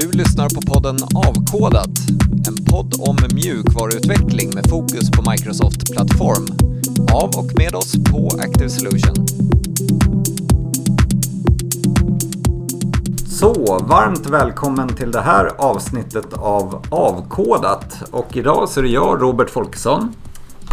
[0.00, 1.90] Du lyssnar på podden Avkodat,
[2.48, 6.46] en podd om mjukvaruutveckling med fokus på Microsoft Plattform.
[7.12, 9.26] Av och med oss på Active Solution.
[13.28, 18.02] Så, varmt välkommen till det här avsnittet av Avkodat.
[18.10, 20.14] Och idag så är det jag, Robert Folkesson.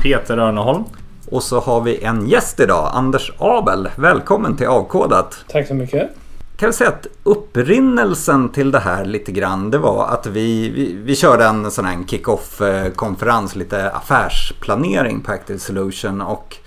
[0.02, 0.84] Peter Örneholm.
[1.32, 3.90] Och så har vi en gäst idag, Anders Abel.
[3.96, 5.46] Välkommen till Avkodat.
[5.48, 6.23] Tack så mycket.
[6.64, 10.98] Kan vi säga att upprinnelsen till det här lite grann, det var att vi, vi,
[11.04, 16.22] vi körde en sån här kick-off-konferens, lite affärsplanering på Active Solution.
[16.22, 16.58] Och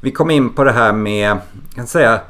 [0.00, 1.38] vi kom in på det här med,
[1.74, 2.20] kan säga,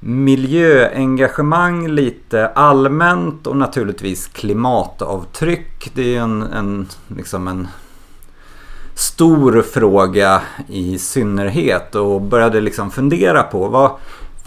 [0.00, 5.90] miljöengagemang lite allmänt och naturligtvis klimatavtryck.
[5.94, 7.68] Det är en, en, liksom en
[8.94, 13.90] stor fråga i synnerhet och började liksom fundera på vad,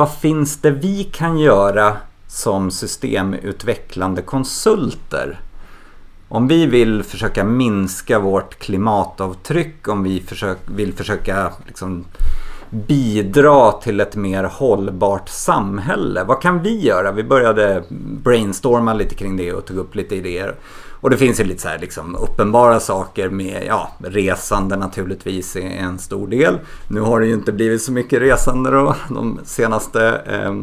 [0.01, 1.97] vad finns det vi kan göra
[2.27, 5.39] som systemutvecklande konsulter?
[6.27, 12.05] Om vi vill försöka minska vårt klimatavtryck, om vi försök, vill försöka liksom
[12.69, 16.23] bidra till ett mer hållbart samhälle.
[16.23, 17.11] Vad kan vi göra?
[17.11, 17.83] Vi började
[18.23, 20.55] brainstorma lite kring det och tog upp lite idéer.
[21.01, 25.61] Och det finns ju lite så här liksom uppenbara saker med ja, resande naturligtvis är
[25.61, 26.59] en stor del.
[26.87, 30.55] Nu har det ju inte blivit så mycket resande då de senaste eh,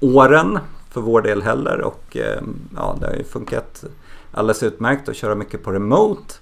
[0.00, 0.58] åren
[0.90, 2.42] för vår del heller och eh,
[2.76, 3.84] ja, det har ju funkat
[4.32, 6.34] alldeles utmärkt att köra mycket på remote.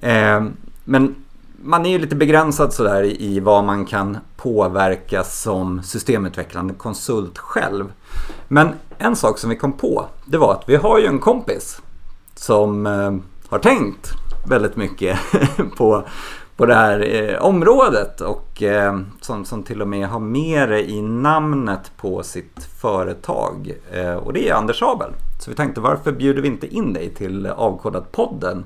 [0.00, 0.44] Eh,
[0.84, 1.14] men
[1.62, 7.92] man är ju lite begränsad sådär i vad man kan påverka som systemutvecklande konsult själv.
[8.48, 11.80] Men en sak som vi kom på, det var att vi har ju en kompis
[12.38, 13.14] som eh,
[13.48, 14.12] har tänkt
[14.46, 15.18] väldigt mycket
[15.76, 16.04] på,
[16.56, 20.90] på det här eh, området och eh, som, som till och med har med det
[20.90, 23.72] i namnet på sitt företag.
[24.22, 25.10] Och det är Anders Abel.
[25.40, 28.64] Så vi tänkte varför bjuder vi inte in dig till Avkodat-podden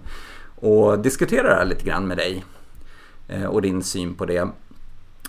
[0.57, 2.45] och diskuterar det här lite grann med dig
[3.49, 4.49] och din syn på det.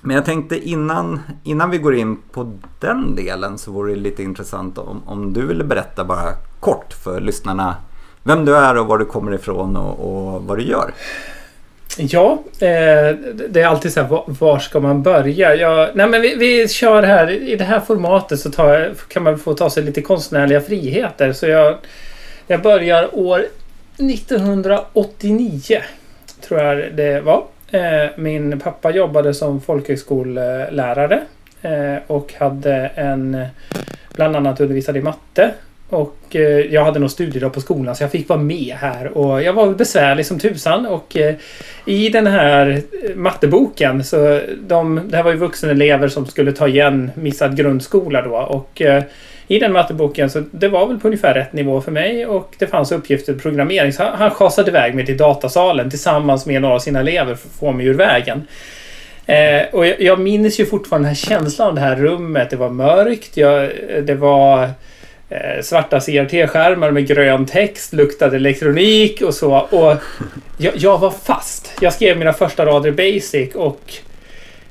[0.01, 4.23] Men jag tänkte innan, innan vi går in på den delen så vore det lite
[4.23, 7.75] intressant om, om du ville berätta bara kort för lyssnarna
[8.23, 10.93] vem du är och var du kommer ifrån och, och vad du gör.
[11.97, 13.15] Ja, eh,
[13.49, 15.55] det är alltid så här, var, var ska man börja?
[15.55, 19.39] Jag, nej men vi, vi kör här, i det här formatet så tar, kan man
[19.39, 21.33] få ta sig lite konstnärliga friheter.
[21.33, 21.75] Så jag,
[22.47, 23.45] jag börjar år
[23.97, 25.81] 1989,
[26.47, 27.43] tror jag det var.
[27.71, 31.21] Eh, min pappa jobbade som folkhögskolelärare
[31.61, 33.45] eh, och hade en,
[34.15, 35.53] bland annat undervisade i matte
[35.91, 39.43] och eh, jag hade någon studiedag på skolan så jag fick vara med här och
[39.43, 41.35] jag var besvärlig som tusan och eh,
[41.85, 46.67] i den här eh, matteboken så de, det här var ju vuxenelever som skulle ta
[46.67, 49.03] igen missad grundskola då och eh,
[49.47, 52.67] i den matteboken så det var väl på ungefär rätt nivå för mig och det
[52.67, 56.79] fanns uppgifter programmering så han, han schasade iväg mig till datasalen tillsammans med några av
[56.79, 58.47] sina elever för att få mig ur vägen.
[59.25, 62.49] Eh, och jag, jag minns ju fortfarande den här känslan av det här rummet.
[62.49, 63.37] Det var mörkt.
[63.37, 64.69] Jag, eh, det var
[65.31, 69.53] Eh, svarta CRT-skärmar med grön text, luktade elektronik och så.
[69.53, 69.97] Och
[70.57, 71.71] jag, jag, var fast.
[71.81, 73.93] Jag skrev mina första rader i Basic och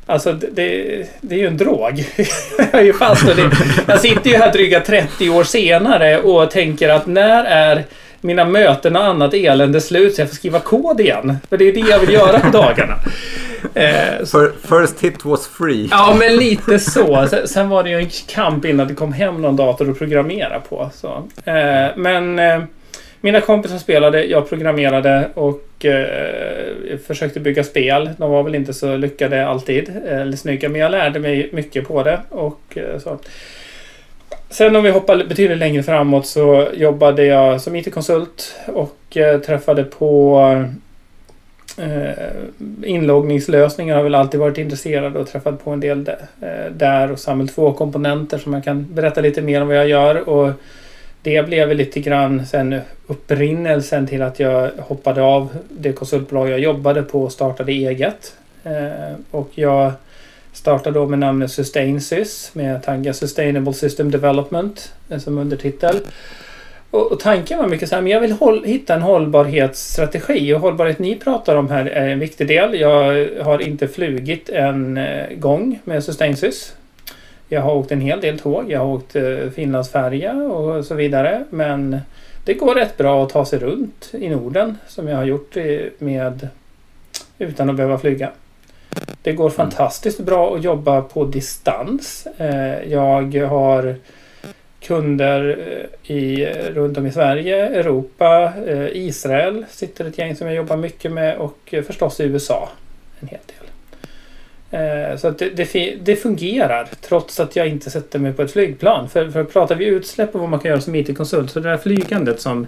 [0.06, 2.04] Alltså det, det är ju en drog.
[2.72, 3.50] jag är ju fast och det,
[3.86, 7.84] Jag sitter ju här dryga 30 år senare och tänker att när är
[8.20, 11.36] mina möten och annat elände slut så jag får skriva kod igen.
[11.48, 12.94] För det är det jag vill göra på dagarna.
[13.74, 14.26] Eh,
[14.62, 15.88] First hit was free.
[15.90, 17.28] Ja, men lite så.
[17.44, 20.90] Sen, var det ju en kamp innan det kom hem någon dator att programmera på.
[20.94, 21.28] Så.
[21.44, 22.62] Eh, men eh,
[23.20, 25.66] mina kompisar spelade, jag programmerade och
[27.06, 28.10] försökte bygga spel.
[28.16, 32.02] De var väl inte så lyckade alltid, eller snygga, men jag lärde mig mycket på
[32.02, 32.20] det.
[32.28, 33.18] Och, så.
[34.50, 39.16] Sen om vi hoppar betydligt längre framåt så jobbade jag som IT-konsult och
[39.46, 40.40] träffade på
[41.78, 42.12] Eh,
[42.82, 43.96] inloggningslösningar.
[43.96, 46.10] Har väl alltid varit intresserad och träffat på en del
[46.70, 49.88] där eh, och Samuel två komponenter som jag kan berätta lite mer om vad jag
[49.88, 50.28] gör.
[50.28, 50.52] Och
[51.22, 57.02] det blev lite grann sen upprinnelsen till att jag hoppade av det konsultbolag jag jobbade
[57.02, 58.34] på och startade eget.
[58.64, 59.92] Eh, och jag
[60.52, 65.96] startade då med namnet Sustainsys med Tanga Sustainable System Development som undertitel.
[66.90, 70.60] Och, och tanken var mycket så här, men jag vill håll, hitta en hållbarhetsstrategi och
[70.60, 72.80] hållbarhet ni pratar om här är en viktig del.
[72.80, 76.74] Jag har inte flugit en eh, gång med Sustainsys.
[77.48, 78.70] Jag har åkt en hel del tåg.
[78.70, 81.44] Jag har åkt eh, Finlandsfärja och så vidare.
[81.50, 82.00] Men
[82.44, 85.56] det går rätt bra att ta sig runt i Norden som jag har gjort
[85.98, 86.48] med
[87.38, 88.30] utan att behöva flyga.
[89.22, 92.26] Det går fantastiskt bra att jobba på distans.
[92.38, 93.94] Eh, jag har
[94.80, 95.58] kunder
[96.06, 100.56] eh, i, eh, runt om i Sverige, Europa, eh, Israel sitter ett gäng som jag
[100.56, 102.68] jobbar mycket med och förstås i USA
[103.20, 103.56] en hel del.
[105.18, 109.08] Så att det, det, det, fungerar trots att jag inte sätter mig på ett flygplan.
[109.08, 111.76] För, för pratar vi utsläpp och vad man kan göra som IT-konsult så det där
[111.76, 112.66] flygandet som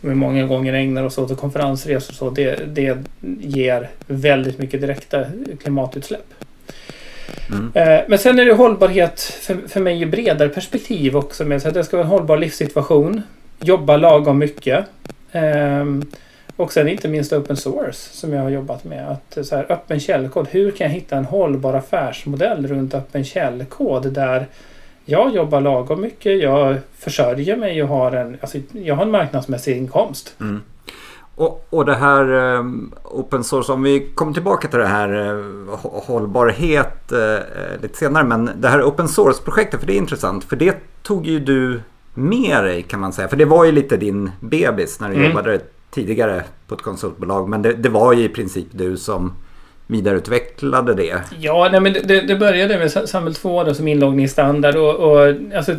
[0.00, 2.98] vi många gånger ägnar oss åt och konferensresor och så det, det
[3.40, 5.24] ger väldigt mycket direkta
[5.62, 6.34] klimatutsläpp.
[7.50, 7.70] Mm.
[7.74, 11.44] Eh, men sen är det hållbarhet för, för mig i bredare perspektiv också.
[11.44, 13.22] Med att det ska vara en hållbar livssituation.
[13.60, 14.84] Jobba lagom mycket.
[15.32, 16.02] Ehm,
[16.56, 19.08] och sen inte minst open source som jag har jobbat med.
[19.10, 20.48] Att så här, öppen källkod.
[20.50, 24.46] Hur kan jag hitta en hållbar affärsmodell runt öppen källkod där
[25.04, 29.76] jag jobbar lagom mycket, jag försörjer mig och har en, alltså, jag har en marknadsmässig
[29.76, 30.34] inkomst.
[30.40, 30.62] Mm.
[31.36, 35.76] Och, och det här um, open source, om vi kommer tillbaka till det här uh,
[35.82, 38.24] hållbarhet uh, lite senare.
[38.24, 40.44] Men det här open source-projektet, för det är intressant.
[40.44, 41.80] För det tog ju du
[42.14, 43.28] med dig kan man säga.
[43.28, 45.28] För det var ju lite din bebis när du mm.
[45.28, 45.60] jobbade
[45.90, 47.48] tidigare på ett konsultbolag.
[47.48, 49.32] Men det, det var ju i princip du som
[49.86, 51.20] vidareutvecklade det.
[51.38, 55.76] Ja, nej, men det, det började med Samhäll 2 då, som inloggningsstandard och, och alltså,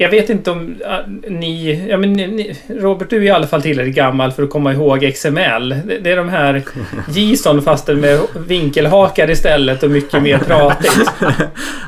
[0.00, 3.62] jag vet inte om uh, ni, ja, men ni, Robert, du är i alla fall
[3.62, 5.68] tillräckligt gammal för att komma ihåg XML.
[5.68, 6.62] Det, det är de här
[7.08, 11.10] JSON fast med vinkelhakar istället och mycket mer pratigt.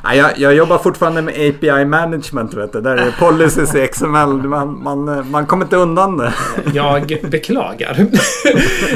[0.05, 2.81] ja, jag, jag, jobbar fortfarande med API management, vet du.
[2.81, 4.29] Där är policies i XML.
[4.29, 6.33] Man, man, man kommer inte undan det.
[6.75, 8.07] jag beklagar.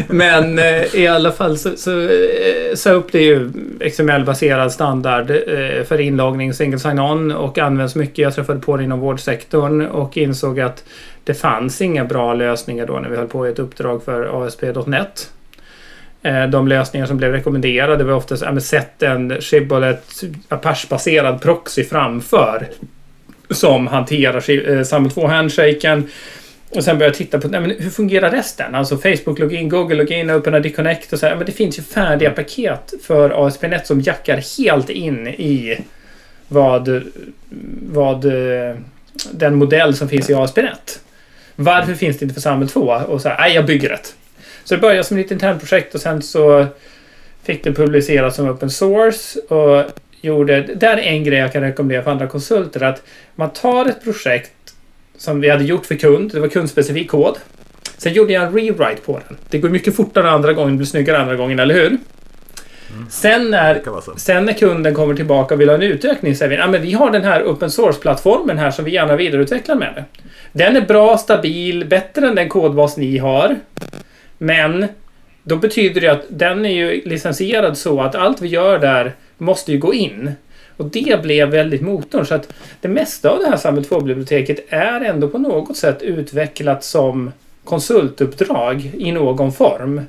[0.09, 2.09] men eh, i alla fall så, så, eh,
[2.75, 8.19] så upp det ju XML-baserad standard eh, för inloggning, single sign-on och används mycket.
[8.19, 10.85] Jag träffade på det inom vårdsektorn och insåg att
[11.25, 15.31] det fanns inga bra lösningar då när vi höll på i ett uppdrag för ASP.NET.
[16.23, 22.67] Eh, de lösningar som blev rekommenderade var oftast att sätt en Shibboleth Apache-baserad proxy framför
[23.51, 26.03] som hanterar Samuel eh, SAML 2-handshaken.
[26.71, 28.75] Och sen började jag titta på nej, men hur fungerar resten?
[28.75, 31.37] Alltså Facebook login, Google login, OpenID Connect och så här.
[31.37, 35.79] Men det finns ju färdiga paket för ASP.NET som jackar helt in i
[36.49, 37.03] vad,
[37.83, 38.77] vad eh,
[39.33, 41.01] den modell som finns i ASP.NET.
[41.57, 42.81] Varför finns det inte för Samuel 2?
[42.81, 44.15] Och så här, nej, jag bygger ett.
[44.65, 46.67] Så det började som ett internprojekt och sen så
[47.43, 49.41] fick det publiceras som open source.
[49.41, 49.91] Och
[50.21, 52.83] gjorde, där är en grej jag kan rekommendera för andra konsulter.
[52.83, 53.03] Att
[53.35, 54.53] man tar ett projekt
[55.19, 56.33] som vi hade gjort för kund.
[56.33, 57.37] Det var kundspecifik kod.
[57.99, 59.37] Sen gjorde jag en rewrite på den.
[59.51, 61.99] Det går mycket fortare andra gången, det blir snyggare andra gången, eller hur?
[62.93, 63.07] Mm.
[63.11, 63.83] Sen, när,
[64.19, 66.93] sen när kunden kommer tillbaka och vill ha en utökning säger vi att ah, vi
[66.93, 69.95] har den här open source-plattformen här som vi gärna vidareutvecklar med.
[69.95, 70.05] Det.
[70.53, 73.57] Den är bra, stabil, bättre än den kodbas ni har.
[74.39, 74.87] Men
[75.43, 79.73] då betyder det att den är ju licensierad så att allt vi gör där måste
[79.73, 80.33] ju gå in.
[80.77, 82.27] Och det blev väldigt motorn.
[82.27, 86.85] Så att det mesta av det här Samhäll 2-biblioteket är ändå på något sätt utvecklat
[86.85, 87.33] som
[87.65, 90.01] konsultuppdrag i någon form.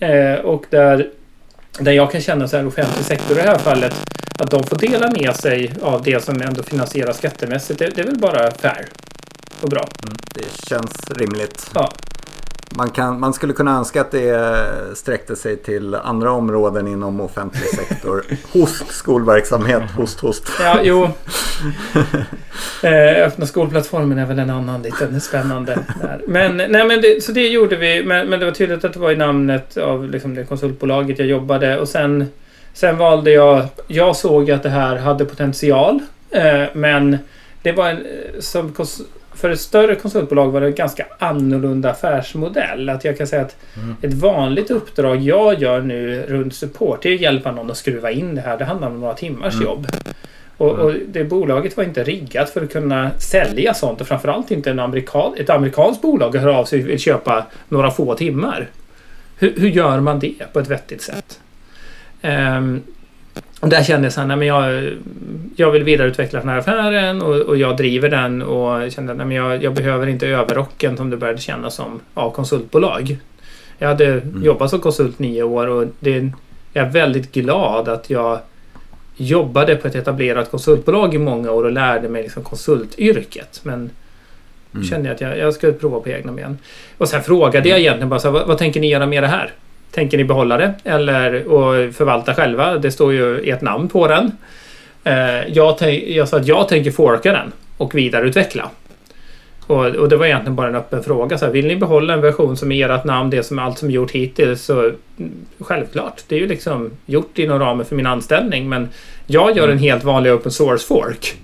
[0.00, 1.10] Eh, och där
[1.78, 3.94] där jag kan känna så här offentlig sektor i det här fallet
[4.38, 7.78] att de får dela med sig av det som ändå finansieras skattemässigt.
[7.78, 8.86] Det, det är väl bara fair
[9.62, 9.88] och bra.
[10.04, 11.70] Mm, det känns rimligt.
[11.74, 11.92] Ja.
[12.76, 17.68] Man, kan, man skulle kunna önska att det sträckte sig till andra områden inom offentlig
[17.68, 18.24] sektor.
[18.52, 20.48] host, skolverksamhet, host, host.
[20.60, 21.08] Ja, jo.
[22.82, 25.78] Eh, öppna skolplattformen är väl en annan liten spännande.
[26.00, 26.20] Där.
[26.26, 28.04] Men, nej, men det, så det gjorde vi.
[28.04, 31.28] Men, men det var tydligt att det var i namnet av liksom, det konsultbolaget jag
[31.28, 31.78] jobbade.
[31.78, 32.26] Och sen,
[32.72, 33.66] sen valde jag...
[33.86, 36.00] Jag såg att det här hade potential.
[36.30, 37.18] Eh, men
[37.62, 38.06] det var en...
[38.40, 38.74] Som,
[39.38, 42.88] för ett större konsultbolag var det en ganska annorlunda affärsmodell.
[42.88, 43.96] Att jag kan säga att mm.
[44.02, 48.34] ett vanligt uppdrag jag gör nu runt support är att hjälpa någon att skruva in
[48.34, 48.58] det här.
[48.58, 49.66] Det handlar om några timmars mm.
[49.66, 49.86] jobb.
[50.56, 51.02] Och, och, mm.
[51.08, 55.34] det bolaget var inte riggat för att kunna sälja sånt och framförallt inte en amerikan,
[55.36, 58.68] ett amerikanskt bolag hör av sig och vill köpa några få timmar.
[59.38, 61.40] Hur, hur gör man det på ett vettigt sätt?
[62.22, 62.82] Um,
[63.60, 64.92] och där kände jag så här, nej, men jag,
[65.56, 69.62] jag vill vidareutveckla den här affären och, och jag driver den och kände att jag,
[69.62, 73.18] jag behöver inte överrocken som det började kännas som av konsultbolag.
[73.78, 74.44] Jag hade mm.
[74.44, 76.30] jobbat som konsult nio år och det,
[76.72, 78.38] jag är väldigt glad att jag
[79.16, 83.60] jobbade på ett etablerat konsultbolag i många år och lärde mig liksom konsultyrket.
[83.62, 83.90] Men
[84.74, 84.86] mm.
[84.86, 86.58] kände jag att jag, jag skulle prova på egna ben.
[86.98, 89.26] Och sen frågade jag egentligen bara så här, vad, vad tänker ni göra med det
[89.26, 89.52] här?
[89.98, 92.78] Tänker ni behålla det eller och förvalta själva?
[92.78, 94.32] Det står ju ert namn på den.
[95.04, 95.76] Eh, jag,
[96.06, 98.70] jag sa att jag tänker forka den och vidareutveckla.
[99.66, 101.38] Och, och det var egentligen bara en öppen fråga.
[101.38, 103.88] Så här, vill ni behålla en version som är ert namn, det som allt som
[103.88, 106.22] är gjort hittills, så mm, självklart.
[106.28, 108.68] Det är ju liksom gjort inom ramen för min anställning.
[108.68, 108.88] Men
[109.26, 111.36] jag gör en helt vanlig open source fork.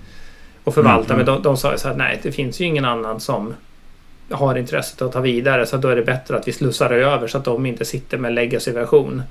[0.63, 1.13] och förvalta.
[1.13, 1.25] Mm.
[1.25, 3.53] Men de, de sa ju så här, nej det finns ju ingen annan som
[4.31, 5.65] har intresset att ta vidare.
[5.65, 8.33] Så då är det bättre att vi slussar över så att de inte sitter med
[8.33, 9.21] legacy-version.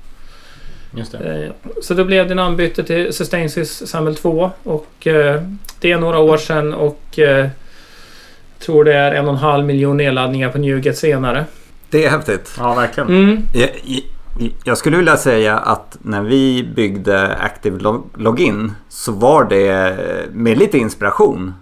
[0.97, 1.43] Just det.
[1.45, 5.41] Eh, Så då blev det namnbyte till Sustainsis Samhäll 2 och eh,
[5.79, 7.47] det är några år sedan och eh,
[8.59, 11.45] tror det är en och en halv miljon nedladdningar på Nuget senare.
[11.89, 12.55] Det är häftigt.
[12.57, 13.09] Ja, verkligen.
[13.09, 13.41] Mm.
[13.53, 14.01] Jag, jag-
[14.63, 19.95] jag skulle vilja säga att när vi byggde Active Log- Login så var det
[20.33, 21.53] med lite inspiration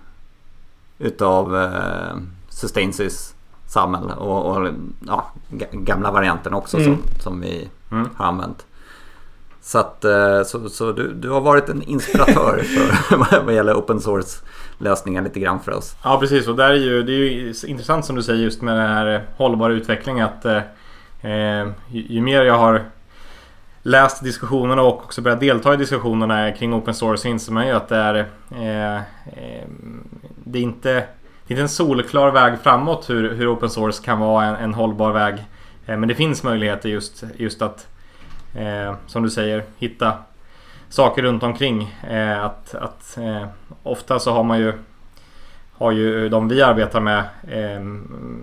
[0.99, 2.17] utav eh,
[2.67, 3.35] Sustainsis
[3.67, 4.67] Samhäll och, och
[5.07, 6.97] ja, ga- gamla varianten också Mm.
[6.97, 8.09] som, som vi Mm.
[8.15, 8.65] har använt.
[9.61, 12.63] Så, att, eh, så, så du, du har varit en inspiratör
[13.09, 14.39] för, vad gäller open source
[14.77, 15.95] lösningar lite grann för oss.
[16.03, 18.75] Ja precis och där är ju, det är ju intressant som du säger just med
[18.77, 20.57] den här hållbara utvecklingen att eh,
[21.31, 22.81] eh, ju, ju mer jag har
[23.81, 27.87] läst diskussionerna och också börjat delta i diskussionerna kring open source inser man ju att
[27.89, 28.15] det är
[28.51, 29.67] eh, eh,
[30.43, 31.03] det är inte
[31.47, 34.73] det är inte en solklar väg framåt hur, hur open source kan vara en, en
[34.73, 35.35] hållbar väg.
[35.85, 37.87] Eh, men det finns möjligheter just, just att
[38.55, 40.13] eh, som du säger hitta
[40.89, 41.95] saker runt omkring.
[42.09, 43.45] Eh, att, att, eh,
[43.83, 44.73] ofta så har man ju
[45.77, 47.81] har ju de vi arbetar med eh,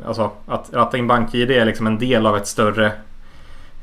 [0.07, 2.87] alltså att ratta in BankID är liksom en del av ett större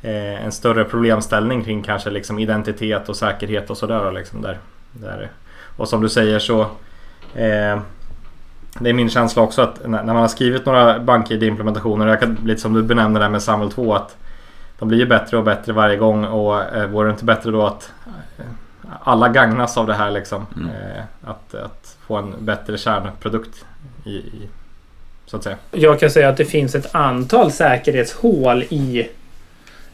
[0.02, 4.12] eh, en större problemställning kring kanske liksom identitet och säkerhet och sådär.
[4.12, 4.58] Liksom där,
[4.92, 5.30] där.
[5.78, 6.62] Och som du säger så
[7.36, 7.80] eh,
[8.79, 12.62] det är min känsla också att när man har skrivit några BankID-implementationer, jag kan, lite
[12.62, 14.15] som du benämner det med Samhäll 2, att
[14.79, 17.65] de blir ju bättre och bättre varje gång och eh, vore det inte bättre då
[17.65, 17.91] att
[18.38, 18.46] eh,
[19.03, 20.46] alla gagnas av det här liksom.
[20.55, 20.69] Mm.
[20.69, 23.65] Eh, att, att få en bättre kärnprodukt
[24.03, 24.50] i, i
[25.25, 25.57] så att säga.
[25.72, 29.10] Jag kan säga att det finns ett antal säkerhetshål i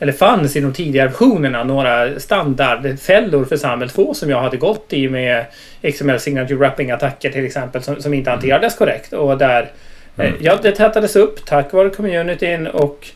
[0.04, 4.94] eller fanns i de tidigare versionerna några standardfällor för Samhäll 2 som jag hade gått
[4.94, 5.46] i med
[5.94, 9.14] XML signature wrapping attacker till exempel som, som inte hanterades korrekt.
[9.14, 9.72] Och där
[10.18, 13.08] eh, ja, det tätades upp tack vare communityn och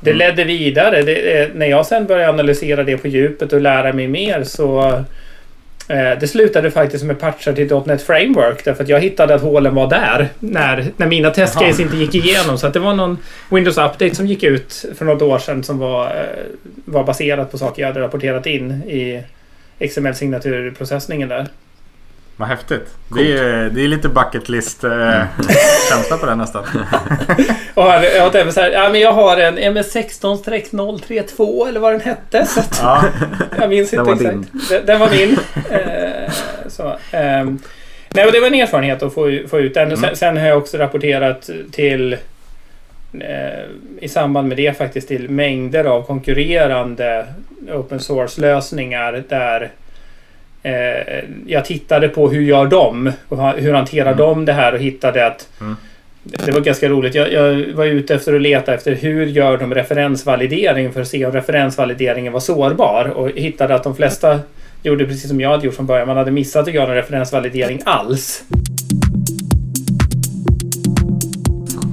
[0.00, 1.02] det ledde vidare.
[1.02, 5.04] Det, eh, när jag sen började analysera det på djupet och lära mig mer så
[5.90, 9.90] det slutade faktiskt med patchar till .NET Framework därför att jag hittade att hålen var
[9.90, 12.58] där när, när mina testcase inte gick igenom.
[12.58, 13.18] Så att det var någon
[13.50, 16.12] Windows Update som gick ut för något år sedan som var, eh,
[16.84, 19.22] var baserat på saker jag hade rapporterat in i
[19.78, 21.46] XML-signaturprocessningen där.
[22.40, 22.96] Vad häftigt.
[23.14, 25.22] Det är, det är lite bucket list eh,
[25.90, 26.64] känsla på det nästan.
[27.74, 31.92] Och jag, jag, har även så här, ja, men jag har en MS16-032 eller vad
[31.92, 32.46] den hette.
[32.46, 33.04] Så att, Ja,
[33.58, 34.70] Jag minns Den inte var exakt.
[34.70, 35.38] Den, den var min.
[35.70, 36.32] Eh,
[36.68, 37.58] så, ehm,
[38.08, 39.92] nej, och det var en erfarenhet att få, få ut den.
[39.92, 42.12] Och Sen, sen har jag också rapporterat till
[43.12, 43.64] eh,
[44.00, 47.26] i samband med det faktiskt till mängder av konkurrerande
[47.72, 49.70] open source-lösningar där
[50.62, 55.26] eh, jag tittade på hur gör de och hur hanterar de det här och hittade
[55.26, 55.76] att Mm.
[56.22, 57.14] det var ganska roligt.
[57.14, 61.26] Jag, jag var ute efter att leta efter hur gör de referensvalidering för att se
[61.26, 64.40] om referensvalideringen var sårbar och hittade att de flesta
[64.82, 66.06] gjorde precis som jag hade gjort från början.
[66.08, 68.44] Man hade missat att göra en referensvalidering alls.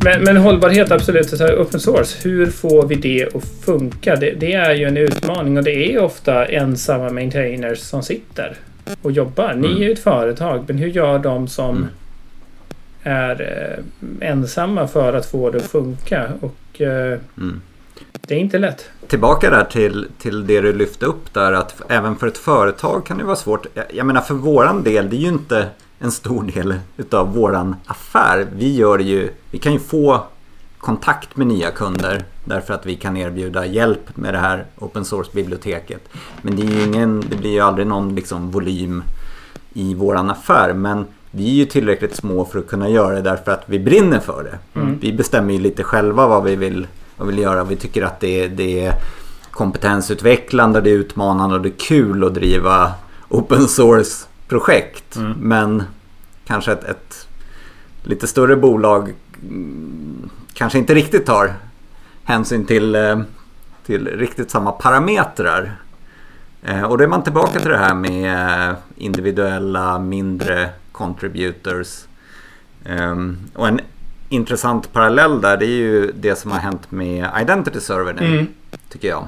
[0.03, 1.29] Men, men hållbarhet absolut.
[1.29, 4.15] Så här, open source, hur får vi det att funka?
[4.15, 8.55] Det, det är ju en utmaning och det är ofta ensamma maintainers som sitter
[9.01, 9.53] och jobbar.
[9.53, 11.89] Ni är ju ett företag, men hur gör de som Mm.
[13.03, 13.41] är
[14.21, 16.27] eh, ensamma för att få det att funka?
[16.39, 17.61] Och eh, Mm.
[18.27, 18.89] det är inte lätt.
[19.07, 23.17] Tillbaka där till, till det du lyfte upp där att även för ett företag kan
[23.17, 23.65] det vara svårt.
[23.73, 25.65] Jag, jag menar för våran del, det är ju inte
[25.99, 28.47] en stor del utav våran affär.
[28.55, 30.23] Vi gör ju, vi kan ju få
[30.77, 36.09] kontakt med nya kunder därför att vi kan erbjuda hjälp med det här open source-biblioteket.
[36.41, 39.03] Men det, är ju ingen, det blir ju aldrig någon liksom volym
[39.73, 40.73] i våran affär.
[40.73, 44.19] Men vi är ju tillräckligt små för att kunna göra det därför att vi brinner
[44.19, 44.79] för det.
[44.79, 44.97] Mm.
[45.01, 46.87] Vi bestämmer ju lite själva vad vi vill,
[47.17, 47.63] vad vi vill göra.
[47.63, 48.93] Vi tycker att det, är- det är
[49.51, 52.91] kompetensutvecklande, det är utmanande och det är kul att driva
[53.29, 53.67] open
[54.47, 55.15] source-projekt.
[55.15, 55.33] Mm.
[55.39, 55.83] Men
[56.45, 57.27] kanske ett, ett
[58.03, 59.13] lite större bolag
[59.43, 61.53] mm, kanske inte riktigt tar
[62.23, 63.19] hänsyn till, eh,
[63.85, 65.71] till riktigt samma parametrar.
[66.63, 72.05] Eh, Och då är man tillbaka till det här med eh, individuella mindre contributors.
[72.85, 73.79] Ehm, Och en
[74.29, 78.47] intressant parallell där det är ju det som har hänt med Identity Server nu, Mm.
[78.89, 79.27] tycker jag.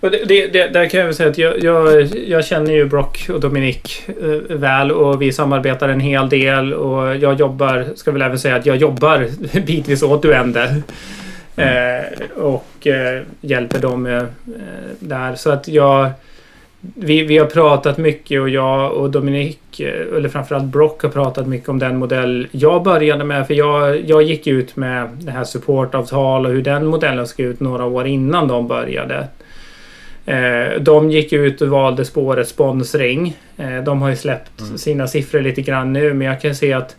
[0.00, 2.84] Och det, det, det, där kan jag väl säga att jag, jag, jag känner ju
[2.84, 8.12] Brock och Dominic eh, väl och vi samarbetar en hel del och jag jobbar, ska
[8.12, 9.28] väl även säga att jag jobbar
[9.66, 10.82] bitvis åt Duende.
[11.56, 14.26] Eh, och eh, hjälper dem med eh,
[14.98, 15.34] där.
[15.34, 16.10] Så att jag...
[16.80, 21.46] vi, vi har pratat mycket och jag och Dominik, eh, eller framförallt Brock har pratat
[21.46, 23.46] mycket om den modell jag började med.
[23.46, 27.60] För jag, jag gick ut med det här supportavtal och hur den modellen såg ut
[27.60, 29.28] några år innan de började.
[30.26, 33.36] Eh, de gick ut och valde spåret sponsring.
[33.56, 34.78] Eh, de har ju släppt mm.
[34.78, 36.96] sina siffror lite grann nu men jag kan se att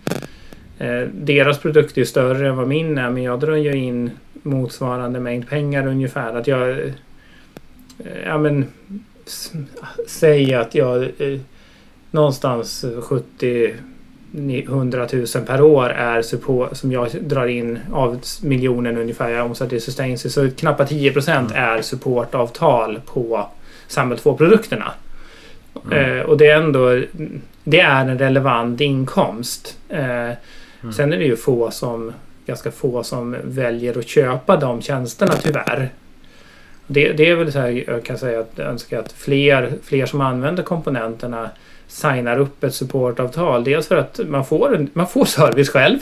[1.11, 4.11] deras produkt är större än vad min är men jag drar ju in
[4.43, 6.35] motsvarande mängd pengar ungefär.
[6.35, 6.93] Att jag...
[8.25, 8.65] Ja men
[10.07, 11.39] säga att jag eh,
[12.11, 13.73] någonstans 70
[14.35, 19.75] 100 000 per år är support, som jag drar in av miljonen ungefär jag omsätter
[19.75, 20.29] i Sustaincy.
[20.29, 21.63] Så knappt 10 procent mm.
[21.63, 23.47] är supportavtal på
[23.87, 24.91] Samhäll 2-produkterna.
[25.85, 26.17] Mm.
[26.17, 27.01] Eh, och det är ändå
[27.63, 29.77] det är en relevant inkomst.
[29.89, 30.93] Eh, mm.
[30.93, 32.13] Sen är det ju få som
[32.45, 35.89] ganska få som väljer att köpa de tjänsterna tyvärr.
[36.87, 40.05] Det, det är väl så här, jag kan säga att jag önskar att fler, fler
[40.05, 41.49] som använder komponenterna
[41.87, 43.63] signar upp ett supportavtal.
[43.63, 45.99] Dels för att man får, man får service själv.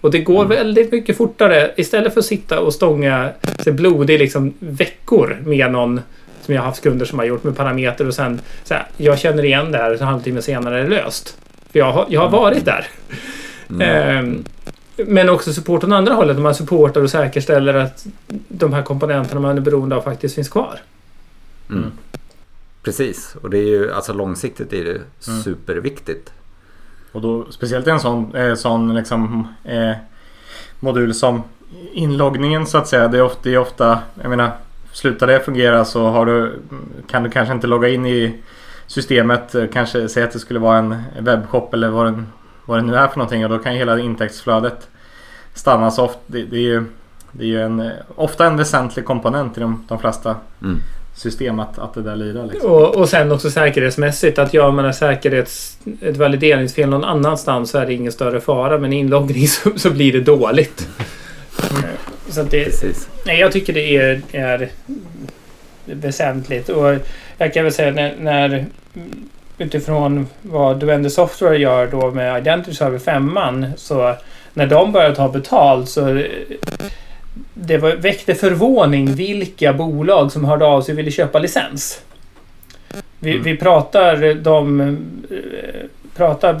[0.00, 0.48] Och det går mm.
[0.48, 1.70] väldigt mycket fortare.
[1.76, 6.00] Istället för att sitta och stånga sig blodig liksom veckor med någon
[6.40, 9.18] som jag har haft kunder som har gjort med parameter och sen så här, jag
[9.18, 11.36] känner igen det här och en halvtimme senare är det löst.
[11.72, 12.86] För jag har, jag har varit där.
[13.70, 13.80] Mm.
[13.80, 14.44] Ehm,
[14.96, 16.38] men också support åt andra hållet.
[16.38, 18.06] Man supportar och säkerställer att
[18.48, 20.78] de här komponenterna man är beroende av faktiskt finns kvar.
[21.70, 21.92] Mm.
[22.82, 25.42] Precis, och det är ju alltså långsiktigt är det mm.
[25.42, 26.32] superviktigt.
[27.12, 29.92] Och då speciellt en sån, eh, sån liksom, eh,
[30.80, 31.42] modul som
[31.92, 33.08] inloggningen så att säga.
[33.08, 34.50] Det är ofta, det är ofta jag menar,
[34.92, 36.60] slutar det fungera så har du,
[37.10, 38.34] kan du kanske inte logga in i
[38.86, 39.54] systemet.
[39.72, 42.26] Kanske säga att det skulle vara en webbshop eller vad den
[42.64, 44.88] vad det nu är för någonting och då kan hela intäktsflödet
[45.54, 45.90] stanna.
[45.90, 46.84] Så ofta, det, det, är ju,
[47.32, 50.80] det är ju en, ofta en väsentlig komponent i de, de flesta mm.
[51.14, 52.46] System att, att det där lirar.
[52.46, 52.70] Liksom.
[52.70, 57.86] Och, och sen också säkerhetsmässigt att gör man säkerhets, ett valideringsfel någon annanstans så är
[57.86, 60.88] det ingen större fara men inloggning så, så blir det dåligt.
[61.70, 61.90] Mm.
[62.28, 62.84] Så det,
[63.26, 64.68] nej, jag tycker det är, är
[65.84, 66.68] väsentligt.
[66.68, 66.94] Och
[67.38, 68.66] jag kan väl säga när, när
[69.58, 73.38] utifrån vad Duende Software gör då med Identity Server 5
[73.76, 74.16] så
[74.54, 76.22] när de började ta betalt så
[77.54, 82.02] det var, väckte förvåning vilka bolag som hörde av sig och ville köpa licens.
[83.18, 83.42] Vi, mm.
[83.42, 84.98] vi pratar, de,
[86.16, 86.54] pratar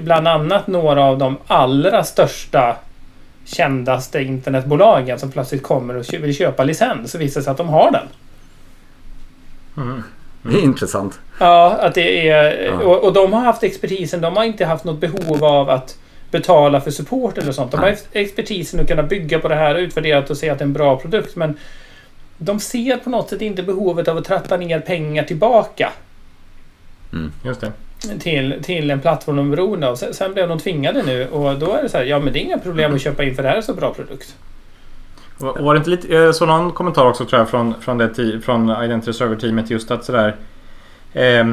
[0.00, 2.76] bland annat några av de allra största
[3.44, 7.90] kändaste internetbolagen som plötsligt kommer och vill köpa licens och visar sig att de har
[7.90, 8.06] den.
[9.76, 10.02] Mm.
[10.42, 11.20] Det är intressant.
[11.38, 12.64] Ja, att det är...
[12.64, 12.72] Ja.
[12.72, 14.20] Och, och de har haft expertisen.
[14.20, 15.98] De har inte haft något behov av att
[16.30, 17.70] betala för support eller sånt.
[17.70, 20.62] De har haft expertisen att kunna bygga på det här, utvärderat och se att det
[20.62, 21.36] är en bra produkt.
[21.36, 21.56] Men
[22.38, 25.92] de ser på något sätt inte behovet av att tratta ner pengar tillbaka.
[27.12, 27.72] Mm, just det.
[28.18, 29.96] Till, till en plattform de är beroende av.
[29.96, 32.38] Sen, sen blev de tvingade nu och då är det så här, ja men det
[32.38, 34.36] är inga problem att köpa in för det här är så bra produkt.
[35.38, 38.84] Var det inte lite, jag såg någon kommentar också tror jag från, från, det, från
[38.84, 40.36] Identity Server-teamet just att sådär
[41.12, 41.44] eh,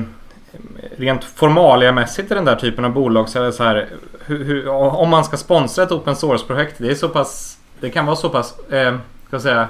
[0.97, 3.89] Rent formaliamässigt i den där typen av bolag så är det så här
[4.25, 8.05] hur, hur, Om man ska sponsra ett open source-projekt det är så pass Det kan
[8.05, 8.95] vara så pass eh,
[9.27, 9.67] ska säga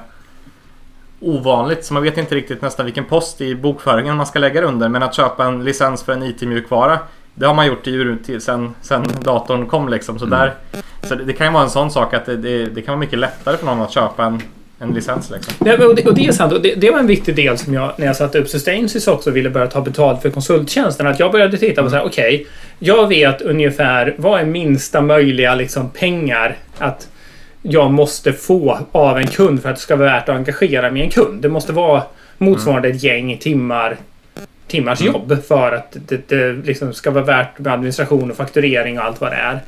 [1.20, 4.90] ovanligt så man vet inte riktigt nästan vilken post i bokföringen man ska lägga under.
[4.90, 7.00] Men att köpa en licens för en IT-mjukvara
[7.36, 10.20] det har man gjort i, sen, sen datorn kom liksom.
[10.20, 10.40] Så, mm.
[10.40, 10.54] där,
[11.04, 13.00] så det, det, kan ju vara en sån sak att det, det, det, kan vara
[13.00, 14.42] mycket lättare för någon att köpa en,
[14.84, 15.32] en licens.
[15.32, 15.68] Liksom.
[15.68, 16.54] Ja, och, det, och det är sant.
[16.54, 19.32] Och det, det, var en viktig del som jag, när jag satte upp Sustainsis också,
[19.32, 21.08] ville börja ta betalt för konsulttjänsten.
[21.08, 22.46] Att jag började titta på så här, okej, okay,
[22.80, 27.08] jag vet ungefär vad är minsta möjliga liksom, pengar att
[27.62, 31.02] jag måste få av en kund för att det ska vara värt att engagera mig
[31.02, 31.42] i en kund.
[31.42, 32.04] Det måste vara
[32.38, 33.98] motsvarande ett gäng timmar
[34.68, 35.14] timmars mm.
[35.14, 39.22] jobb för att det, det liksom ska vara värt med administration och fakturering och allt
[39.22, 39.60] vad det är.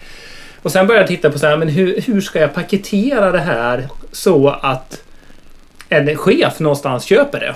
[0.61, 3.39] Och sen började jag titta på så här, men hur, hur ska jag paketera det
[3.39, 5.01] här så att
[5.89, 7.55] en chef någonstans köper det?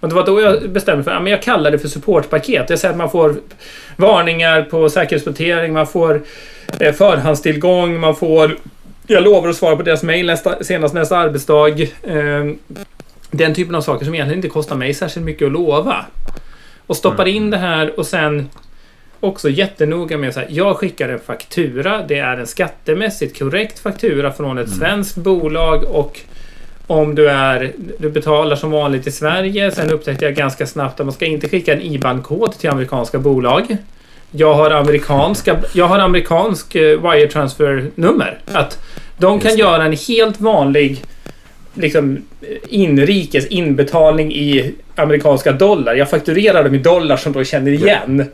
[0.00, 2.70] Och det var då jag bestämde mig för att ja, jag kallar det för supportpaket.
[2.70, 3.34] Jag säger att man får
[3.96, 6.22] varningar på säkerhetsrapportering, man får
[6.80, 8.56] eh, förhandstillgång, man får...
[9.06, 11.82] Jag lovar att svara på deras mejl nästa, senast nästa arbetsdag.
[12.02, 12.44] Eh,
[13.30, 16.04] den typen av saker som egentligen inte kostar mig särskilt mycket att lova.
[16.86, 18.48] Och stoppar in det här och sen
[19.20, 22.04] också jättenoga med att jag skickar en faktura.
[22.08, 24.78] Det är en skattemässigt korrekt faktura från ett mm.
[24.78, 26.20] svenskt bolag och
[26.92, 29.70] om du, är, du betalar som vanligt i Sverige.
[29.70, 33.76] Sen upptäckte jag ganska snabbt att man ska inte skicka en IBAN-kod till amerikanska bolag.
[34.30, 38.38] Jag har amerikanska, jag har amerikansk eh, wire transfer-nummer.
[38.52, 38.78] Att
[39.18, 41.04] de kan göra en helt vanlig
[41.74, 42.22] liksom
[42.68, 45.94] inrikes inbetalning i amerikanska dollar.
[45.94, 48.24] Jag fakturerar dem i dollar som de känner igen.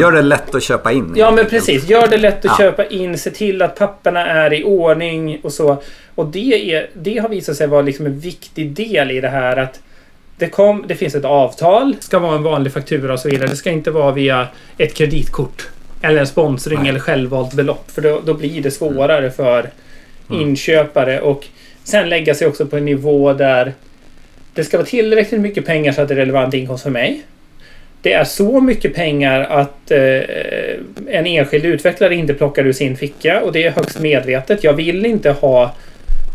[0.00, 1.12] Gör det lätt att köpa in.
[1.16, 1.50] Ja, men enkelt.
[1.50, 1.88] precis.
[1.88, 2.56] Gör det lätt att Ja.
[2.58, 3.18] köpa in.
[3.18, 5.82] Se till att papperna är i ordning och så.
[6.14, 9.56] Och det, är, det har visat sig vara liksom en viktig del i det här
[9.56, 9.80] att
[10.38, 11.92] det, kom, det finns ett avtal.
[11.98, 13.48] Det ska vara en vanlig faktura och så vidare.
[13.48, 14.46] Det ska inte vara via
[14.78, 15.68] ett kreditkort.
[16.02, 16.88] Eller en sponsring Nej.
[16.88, 17.90] eller självvalt belopp.
[17.90, 19.70] För då, då blir det svårare för
[20.30, 21.20] inköpare.
[21.20, 21.46] Och
[21.84, 23.72] sen lägga sig också på en nivå där
[24.54, 27.22] det ska vara tillräckligt mycket pengar så att det är relevant inkomst för mig.
[28.06, 29.98] Det är så mycket pengar att eh,
[31.08, 34.64] en enskild utvecklare inte plockar ur sin ficka och det är högst medvetet.
[34.64, 35.74] Jag vill inte ha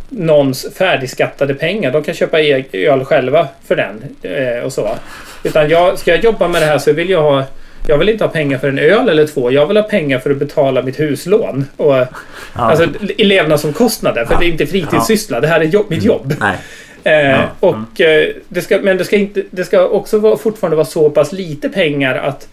[0.10, 1.92] någons färdigskattade pengar.
[1.92, 4.90] De kan köpa e- öl själva för den eh, och så.
[5.44, 7.44] Utan jag, ska jag jobba med det här så vill jag ha
[7.88, 9.52] jag vill inte ha pengar för en öl eller två.
[9.52, 11.66] Jag vill ha pengar för att betala mitt huslån.
[11.78, 11.96] Och,
[12.54, 14.26] Alltså i levnadsomkostnader.
[14.26, 14.40] För Ja.
[14.40, 15.40] det är inte fritidssyssla.
[15.40, 16.34] Det här är jobb, mitt jobb.
[16.40, 16.56] Nej.
[17.04, 20.86] Eh, och, eh, det ska, men det ska, inte, det ska också vara, fortfarande vara
[20.86, 22.48] så pass lite pengar att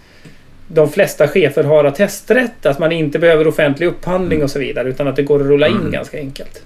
[0.68, 2.66] de flesta chefer har attesträtt.
[2.66, 4.88] Att man inte behöver offentlig upphandling och så vidare.
[4.88, 5.90] Utan att det går att rulla in Mm.
[5.90, 6.62] ganska enkelt.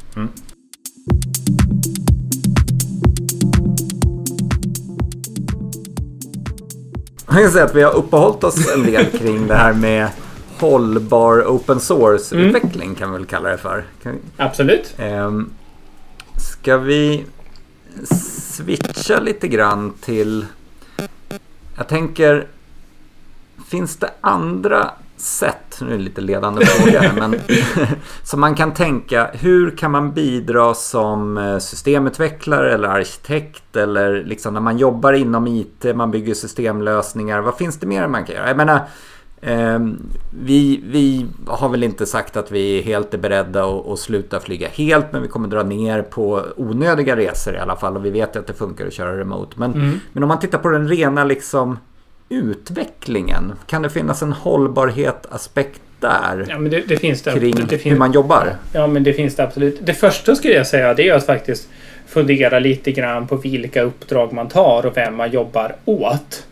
[7.27, 10.09] Jag kan säga att vi har uppehållit oss en del kring det här med
[10.59, 13.85] hållbar open source-utveckling kan vi väl kalla det för.
[14.03, 14.95] Kan vi, Absolut.
[14.99, 15.51] ehm,
[16.37, 17.25] ska vi
[18.52, 20.46] switcha lite grann till...
[21.76, 22.46] Jag tänker,
[23.68, 24.90] finns det andra
[25.22, 27.40] sätt, nu är det lite ledande fråga här, men
[28.22, 34.55] som man kan tänka, hur kan man bidra som eh, systemutvecklare eller arkitekt eller liksom
[34.55, 38.48] när man jobbar inom IT, man bygger systemlösningar, vad finns det mer man kan göra?
[38.48, 38.81] Jag menar,
[40.31, 44.68] vi, vi har väl inte sagt att vi helt är beredda att, att sluta flyga
[44.68, 48.37] helt men vi kommer dra ner på onödiga resor i alla fall och vi vet
[48.37, 49.52] att det funkar att köra remote.
[49.57, 50.00] Men, Mm.
[50.12, 51.78] men om man tittar på den rena liksom
[52.28, 56.46] utvecklingen, kan det finnas en hållbarhetsaspekt där?
[56.48, 57.33] Ja, men det, det finns det.
[57.33, 58.57] Kring det hur finns, man jobbar?
[58.72, 59.78] Ja, men det finns det absolut.
[59.83, 61.68] Det första skulle jag säga det är att faktiskt
[62.07, 66.46] fundera lite grann på vilka uppdrag man tar och vem man jobbar åt.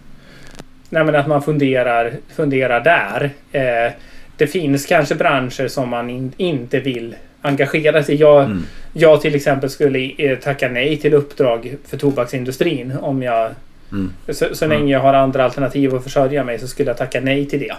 [0.91, 3.31] Nej, men att man funderar, funderar där.
[3.53, 3.93] Eh,
[4.37, 8.19] det finns kanske branscher som man in, inte vill engagera sig i.
[8.19, 8.63] Jag, Mm.
[8.93, 13.51] jag till exempel skulle eh, tacka nej till uppdrag för tobaksindustrin om jag
[13.93, 14.13] Mm.
[14.29, 14.79] så, så Mm.
[14.79, 17.75] länge jag har andra alternativ att försörja mig så skulle jag tacka nej till det.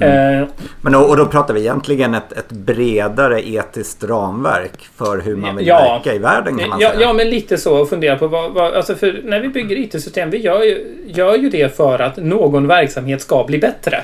[0.00, 0.42] Mm.
[0.42, 0.48] Eh,
[0.80, 5.56] Men då, och då pratar vi egentligen ett, ett bredare etiskt ramverk för hur man
[5.56, 5.78] vill Ja.
[6.04, 7.00] verka i världen kan man Ja, säga.
[7.00, 7.76] ja, men lite så.
[7.80, 8.74] Och fundera på vad, vad...
[8.74, 12.66] Alltså för när vi bygger IT-system, vi gör ju, gör ju det för att någon
[12.66, 14.00] verksamhet ska bli bättre.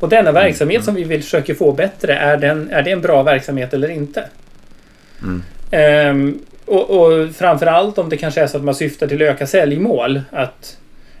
[0.00, 3.00] Och denna Mm, verksamhet som vi vill försöka få bättre, är, den, är det en
[3.00, 4.24] bra verksamhet eller inte?
[5.22, 5.42] Mm.
[5.70, 9.46] Ehm, och, och framförallt om det kanske är så att man syftar till att öka
[9.46, 10.20] säljmål.
[10.30, 10.76] Att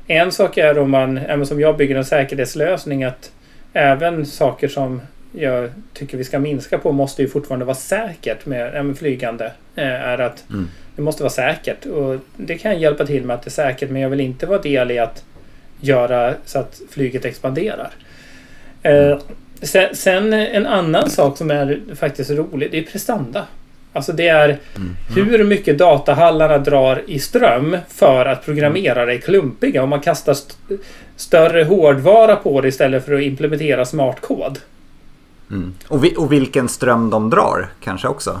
[0.06, 3.30] en sak är om man, även som jag bygger en säkerhetslösning, att
[3.74, 5.00] även saker som
[5.32, 9.52] jag tycker vi ska minska på måste ju fortfarande vara säkert med, med flygande.
[9.76, 10.68] Eh, är att Mm.
[10.96, 11.86] det måste vara säkert.
[11.86, 14.62] Och det kan hjälpa till med att det är säkert men jag vill inte vara
[14.62, 15.24] del i att
[15.80, 17.90] göra så att flyget expanderar.
[18.82, 19.18] Eh,
[19.62, 23.46] sen, sen en annan sak som är faktiskt rolig, det är prestanda.
[23.94, 24.58] Alltså det är
[25.14, 29.82] hur mycket datahallarna drar i ström för att programmerare är klumpiga.
[29.82, 30.54] Om man kastar st
[31.16, 34.58] större hårdvara på det istället för att implementera smart kod.
[35.50, 35.74] Mm.
[35.88, 38.40] Och, vi, och vilken ström de drar kanske också.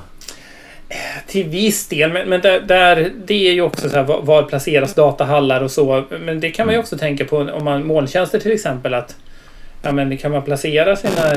[1.26, 4.42] Till viss del, men, men där, där, det är ju också så här, var, var
[4.42, 6.04] placeras datahallar och så.
[6.20, 8.94] Men det kan man ju också tänka på om man molntjänster till exempel.
[8.94, 9.16] att
[9.82, 11.32] ja, men Kan man placera sina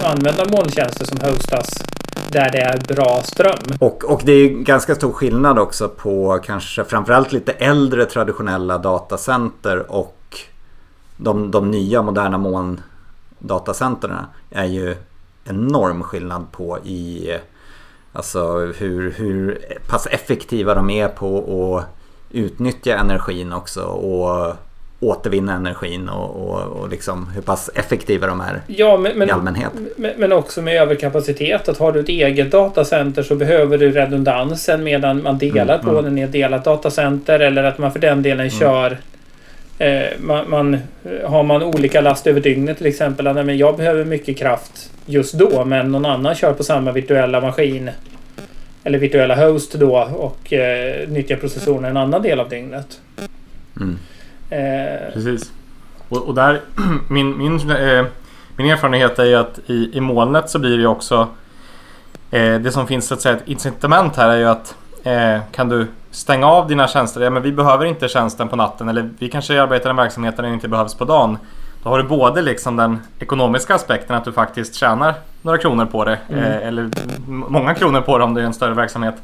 [0.00, 1.82] använda molntjänster som hostas
[2.30, 3.76] där det är bra ström?
[3.80, 9.92] Och, och det är ganska stor skillnad också på kanske framförallt lite äldre traditionella datacenter
[9.92, 10.36] och
[11.16, 14.96] de, de nya moderna molndatacenterna är ju
[15.44, 17.30] enorm skillnad på i
[18.12, 21.84] alltså hur, hur pass effektiva de är på att
[22.30, 24.54] utnyttja energin också och
[25.00, 29.30] återvinna energin och, och, och liksom hur pass effektiva de är Ja, men, i men,
[29.30, 29.72] allmänhet.
[29.96, 31.68] men, men också med överkapacitet.
[31.68, 35.90] Att har du ett eget datacenter så behöver du redundansen medan man delar Mm, på
[35.90, 36.04] mm.
[36.04, 37.40] den i ett delat datacenter.
[37.40, 38.98] Eller att man för den delen kör
[39.78, 40.78] eh, man, man,
[41.24, 43.26] Har man olika last över dygnet till exempel.
[43.26, 46.92] att, nej, men jag behöver mycket kraft just då men någon annan kör på samma
[46.92, 47.90] virtuella maskin.
[48.84, 53.00] Eller virtuella host då och eh, nyttjar processorerna en annan del av dygnet.
[53.80, 53.98] Mm.
[54.50, 55.52] Eh, Precis.
[56.08, 56.60] Och, och där,
[57.08, 58.04] min, min, eh,
[58.56, 61.28] min erfarenhet är ju att i, i molnet så blir det ju också
[62.30, 65.68] eh, det som finns så att säga ett incitament här är ju att eh, kan
[65.68, 67.20] du stänga av dina tjänster.
[67.20, 70.36] Ja, men vi behöver inte tjänsten på natten eller vi kanske arbetar i en verksamhet
[70.36, 71.38] där den inte behövs på dagen.
[71.82, 76.04] Då har du både liksom den ekonomiska aspekten att du faktiskt tjänar några kronor på
[76.04, 76.18] det.
[76.28, 76.44] Mm.
[76.44, 76.90] Eh, eller
[77.26, 79.14] många kronor på det om det är en större verksamhet.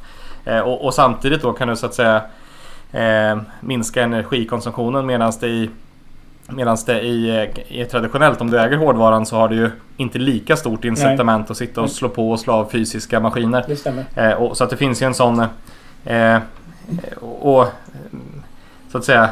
[0.45, 2.23] Eh, och, och samtidigt då kan du så att säga
[2.93, 5.71] eh, minska energikonsumtionen medan det i
[6.47, 10.19] Medan det i, eh, i traditionellt, om du äger hårdvaran så har du ju inte
[10.19, 13.65] lika stort incitament att sitta och slå på och slå av fysiska maskiner.
[14.15, 15.47] Eh, och, så att det finns ju en sån...
[16.05, 16.39] Eh,
[17.21, 17.67] och,
[18.93, 19.31] så att säga...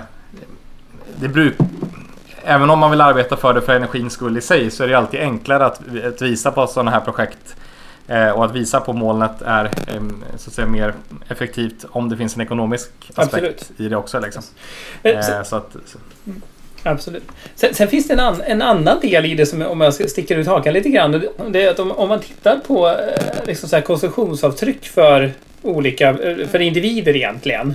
[1.16, 1.56] Det bruk,
[2.44, 4.94] även om man vill arbeta för det för energins skull i sig så är det
[4.94, 7.56] alltid enklare att, att visa på sådana här projekt
[8.34, 10.02] och att visa på molnet är eh,
[10.36, 10.94] så att säga mer
[11.28, 13.70] effektivt om det finns en ekonomisk aspekt Absolut.
[13.78, 14.20] i det också.
[14.20, 14.42] Liksom.
[15.02, 15.98] Men, Eh, sen, så att, så,
[16.82, 17.24] absolut.
[17.54, 20.34] Sen, sen finns det en, an, en annan del i det som, om jag sticka
[20.36, 21.22] ut hakan lite grann.
[21.50, 26.08] det- är att om, om man tittar på eh, liksom så här konsumtionsavtryck för olika,
[26.08, 27.74] eh, för individer egentligen.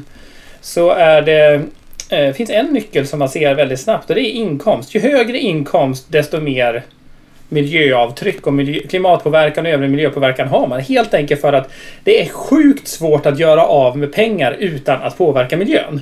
[0.61, 1.61] Så är det
[2.09, 4.95] eh, finns en nyckel som man ser väldigt snabbt och det är inkomst.
[4.95, 6.83] Ju högre inkomst desto mer
[7.49, 10.79] miljöavtryck och miljö, klimatpåverkan och övrig miljöpåverkan har man.
[10.79, 11.71] Helt enkelt för att
[12.03, 16.01] det är sjukt svårt att göra av med pengar utan att påverka miljön.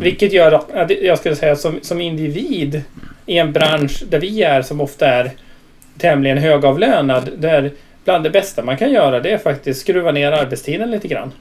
[0.00, 2.82] Vilket gör att jag skulle säga som, som individ
[3.26, 5.30] i en bransch där vi är som ofta är
[5.98, 7.30] tämligen högavlönad.
[7.38, 7.70] Där
[8.04, 11.32] bland det bästa man kan göra det är faktiskt skruva ner arbetstiden lite grann.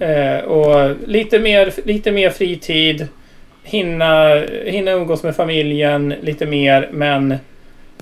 [0.00, 3.08] Eh, och lite mer, lite mer fritid.
[3.62, 7.36] Hinna, hinna umgås med familjen lite mer men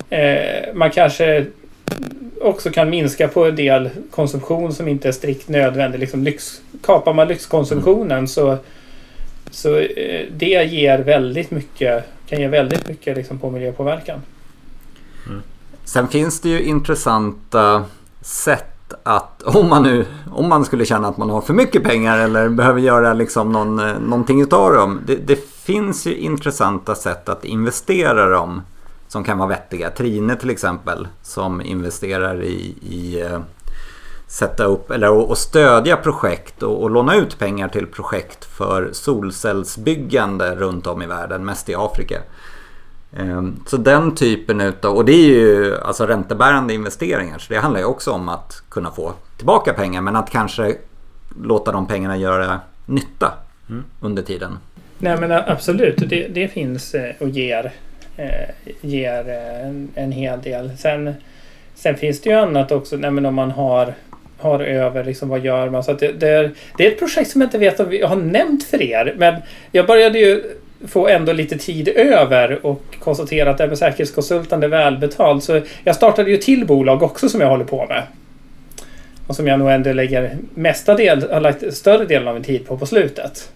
[0.09, 1.45] eh, man kanske
[2.41, 5.99] också kan minska på en del konsumtion som inte är strikt nödvändig.
[5.99, 8.57] Liksom lyx, kapar man lyxkonsumtionen så,
[9.51, 14.21] så eh, det ger väldigt mycket, kan ge väldigt mycket liksom på miljöpåverkan.
[15.27, 15.41] Mm.
[15.83, 17.85] Sen finns det ju intressanta
[18.21, 22.19] sätt att om man nu om man skulle känna att man har för mycket pengar
[22.19, 25.01] eller behöver göra liksom någon, eh, någonting utav dem.
[25.05, 28.61] Det, det finns ju intressanta sätt att investera dem
[29.07, 29.89] som kan vara vettiga.
[29.89, 33.39] Trine till exempel som investerar i, i eh,
[34.27, 38.89] sätta upp eller och, och stödja projekt och, och låna ut pengar till projekt för
[38.91, 42.21] solcellsbyggande runt om i världen, mest i Afrika.
[43.17, 47.37] Ehm, Så den typen utav, och det är ju alltså räntebärande investeringar.
[47.37, 50.75] Så det handlar ju också om att kunna få tillbaka pengar men att kanske
[51.43, 53.33] låta de pengarna göra nytta
[53.99, 54.57] under tiden.
[54.99, 57.73] Nej men absolut, det, det finns eh, och ger,
[58.17, 58.49] Eh,
[58.81, 60.71] ger en, en hel del.
[60.77, 61.13] Sen,
[61.75, 63.93] sen finns det ju annat också, nej men om man har,
[64.37, 65.83] har över, liksom vad gör man?
[65.83, 68.01] Så att det, det, är, det är ett projekt som jag inte vet om vi
[68.01, 69.13] har nämnt för er.
[69.17, 69.35] Men
[69.71, 70.43] jag började ju
[70.87, 75.43] få ändå lite tid över och konstatera att det här med säkerhetskonsultande är välbetalt.
[75.43, 78.03] Så jag startade ju till bolag också som jag håller på med.
[79.27, 82.67] Och som jag nog ändå lägger mesta del, har lagt större delen av min tid
[82.67, 83.51] på på slutet.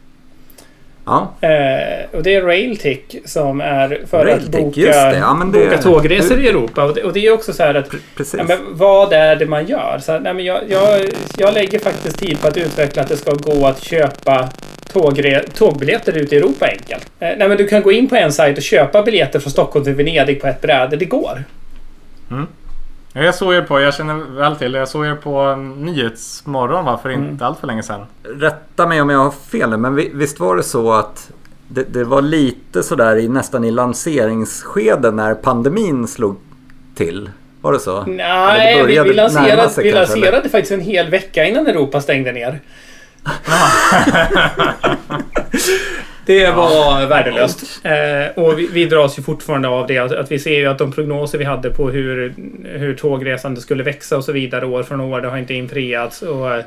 [1.06, 5.18] Ja, Eh, och det är Railtick som är för Railtick, att boka, det.
[5.18, 6.84] Ja, det- boka tågresor du- i Europa.
[6.84, 8.40] Och det, och det är också så här att pre- precis.
[8.50, 10.00] ja, vad är det man gör?
[10.02, 11.00] Så, nej, men jag, jag,
[11.38, 14.50] jag lägger faktiskt tid på att utveckla att det ska gå att köpa
[14.94, 17.12] tågre, tågbiljetter ut i Europa enkelt.
[17.20, 19.86] Eh, nej, men du kan gå in på en sajt och köpa biljetter från Stockholm
[19.86, 20.96] till Venedig på ett bräde.
[20.98, 21.44] Det går.
[22.30, 22.46] Ja,
[23.14, 27.10] Jag såg er på, jag känner väl till jag såg er på Nyhetsmorgon va, för
[27.10, 27.30] Mm.
[27.30, 28.06] inte allt för länge sedan.
[28.24, 31.32] Rätta mig om jag har fel men vi- visst var det så att
[31.68, 36.36] det, det var lite sådär i, nästan i lanseringsskedet när pandemin slog
[36.96, 37.30] till?
[37.62, 38.04] Var det så?
[38.08, 41.68] Nej, det vi, började vi lanserade, sig vi kanske, lanserade faktiskt en hel vecka innan
[41.68, 42.60] Europa stängde ner.
[46.32, 47.86] Det var värdelöst.
[47.86, 49.98] Eh, och vi, vi dras ju fortfarande av det.
[49.98, 53.84] Att, att vi ser ju att de prognoser vi hade på hur, hur tågresande skulle
[53.84, 56.22] växa och så vidare år från år, det har inte infriats.
[56.22, 56.64] Och, eh,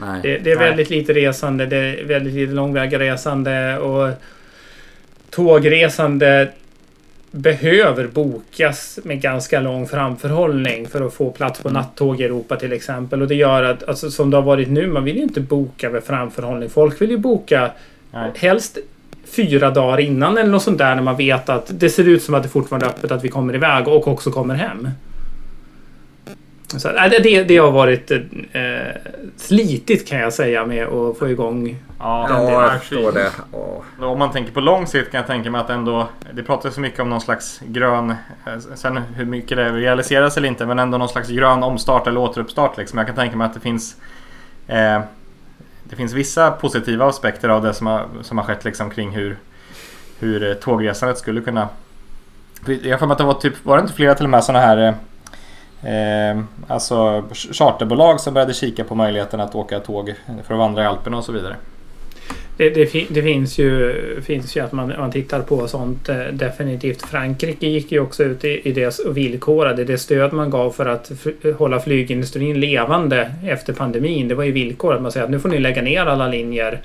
[0.00, 0.20] Nej.
[0.22, 0.68] det, det är Nej.
[0.68, 4.10] väldigt lite resande, det är väldigt lite långväga resande och
[5.30, 6.48] tågresande
[7.30, 12.72] behöver bokas med ganska lång framförhållning för att få plats på nattåg i Europa till
[12.72, 13.22] exempel.
[13.22, 15.90] Och det gör att, alltså, som det har varit nu, man vill ju inte boka
[15.90, 16.70] med framförhållning.
[16.70, 17.70] Folk vill ju boka
[18.12, 18.30] Nej.
[18.34, 18.78] helst
[19.26, 22.34] fyra dagar innan eller något sånt där när man vet att det ser ut som
[22.34, 24.88] att det fortfarande är öppet, att vi kommer iväg och också kommer hem.
[26.66, 28.20] Så, äh, det, det, det har varit eh,
[29.36, 33.30] slitigt kan jag säga med att få igång Ja, Ja, det jag förstår det.
[33.52, 34.08] Åh.
[34.10, 36.80] Om man tänker på lång sikt kan jag tänka mig att ändå Det pratas så
[36.80, 40.98] mycket om någon slags grön eh, Sen hur mycket det realiseras eller inte men ändå
[40.98, 42.98] någon slags grön omstart eller återuppstart liksom.
[42.98, 43.96] Jag kan tänka mig att det finns
[44.66, 45.00] eh,
[45.94, 49.38] det finns vissa positiva aspekter av det som har, som har skett liksom kring hur
[50.18, 51.68] Hur eh, tågresandet skulle kunna
[52.82, 54.96] Jag har att det var typ Var det inte flera till och med sådana här
[55.82, 60.14] eh, eh, alltså charterbolag som började kika på möjligheten att åka tåg
[60.46, 61.56] för att vandra i Alperna och så vidare.
[62.56, 67.02] Det, det, det, finns, ju, finns ju att man, man tittar på sånt eh, definitivt.
[67.02, 70.86] Frankrike gick ju också ut i, i det och villkorade det stöd man gav för
[70.86, 71.12] att
[71.58, 74.28] hålla flygindustrin levande efter pandemin.
[74.28, 75.02] Det var ju villkorat.
[75.02, 76.80] man säger att nu får ni lägga ner alla linjer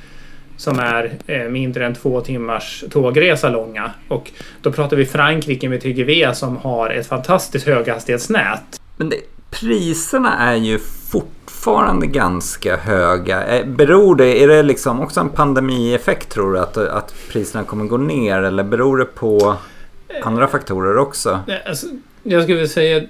[0.57, 3.91] som är eh, mindre än två timmars tågresa långa.
[4.07, 8.81] Och då pratar vi Frankrike med TGV som har ett fantastiskt höghastighetsnät.
[8.97, 9.17] Men det,
[9.49, 10.79] priserna är ju
[11.11, 13.47] fortfarande ganska höga.
[13.47, 16.59] Eh, beror det, är det liksom också en pandemieffekt tror du?
[16.59, 19.55] Att, att priserna kommer gå ner eller beror det på
[20.23, 21.39] andra faktorer också?
[21.47, 21.87] Eh, alltså,
[22.23, 23.01] jag skulle säga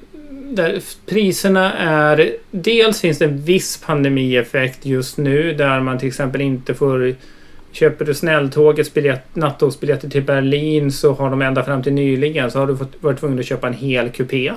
[0.49, 2.31] där priserna är...
[2.51, 7.15] Dels finns det en viss pandemieffekt just nu där man till exempel inte får
[7.71, 12.59] Köper du snälltågets biljett, nattågsbiljetter till Berlin så har de ända fram till nyligen så
[12.59, 14.53] har du fått, varit tvungen att köpa en hel kupé.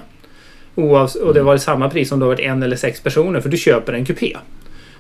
[0.75, 1.47] Oavs och det mm.
[1.47, 4.05] var samma pris som du har varit en eller sex personer för du köper en
[4.05, 4.37] kupé.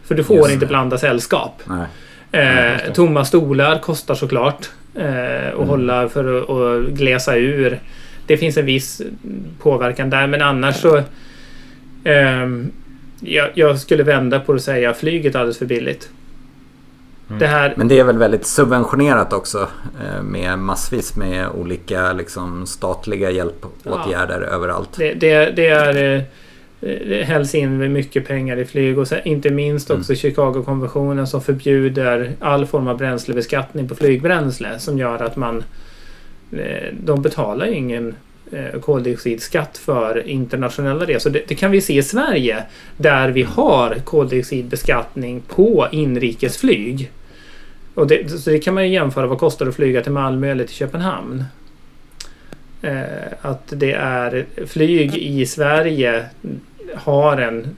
[0.04, 0.68] För du får Just inte det.
[0.68, 1.62] blanda sällskap.
[1.64, 1.86] Nej.
[2.32, 4.70] Eh, tomma stolar kostar såklart.
[4.94, 5.68] Eh, och mm.
[5.68, 7.80] hålla för att och glesa ur.
[8.26, 9.02] Det finns en viss
[9.58, 10.96] påverkan där men annars så
[12.04, 12.48] eh,
[13.20, 16.10] jag, jag, skulle vända på det och säga flyget är alldeles för billigt.
[17.32, 17.38] Mm.
[17.38, 17.74] Det här...
[17.76, 19.68] Men det är väl väldigt subventionerat också
[20.04, 24.46] eh, med massvis med olika liksom, statliga hjälpåtgärder ja.
[24.46, 24.90] överallt.
[24.96, 26.22] Det, det, det är eh,
[26.80, 30.00] det hälls in mycket pengar i flyg och inte minst mm.
[30.00, 30.18] också mm.
[30.18, 35.64] Chicago-konventionen som förbjuder all form av bränslebeskattning på flygbränsle som gör att man
[36.52, 38.14] eh, de betalar ingen
[38.80, 41.30] koldioxidskatt för internationella resor.
[41.30, 42.62] Det, det, kan vi se i Sverige
[42.96, 47.10] där vi har koldioxidbeskattning på inrikesflyg.
[47.94, 49.26] Och det, så det kan man ju jämföra.
[49.26, 51.44] Vad kostar det att flyga till Malmö eller till Köpenhamn?
[52.82, 56.26] Eh, att det är flyg i Sverige
[56.94, 57.76] har en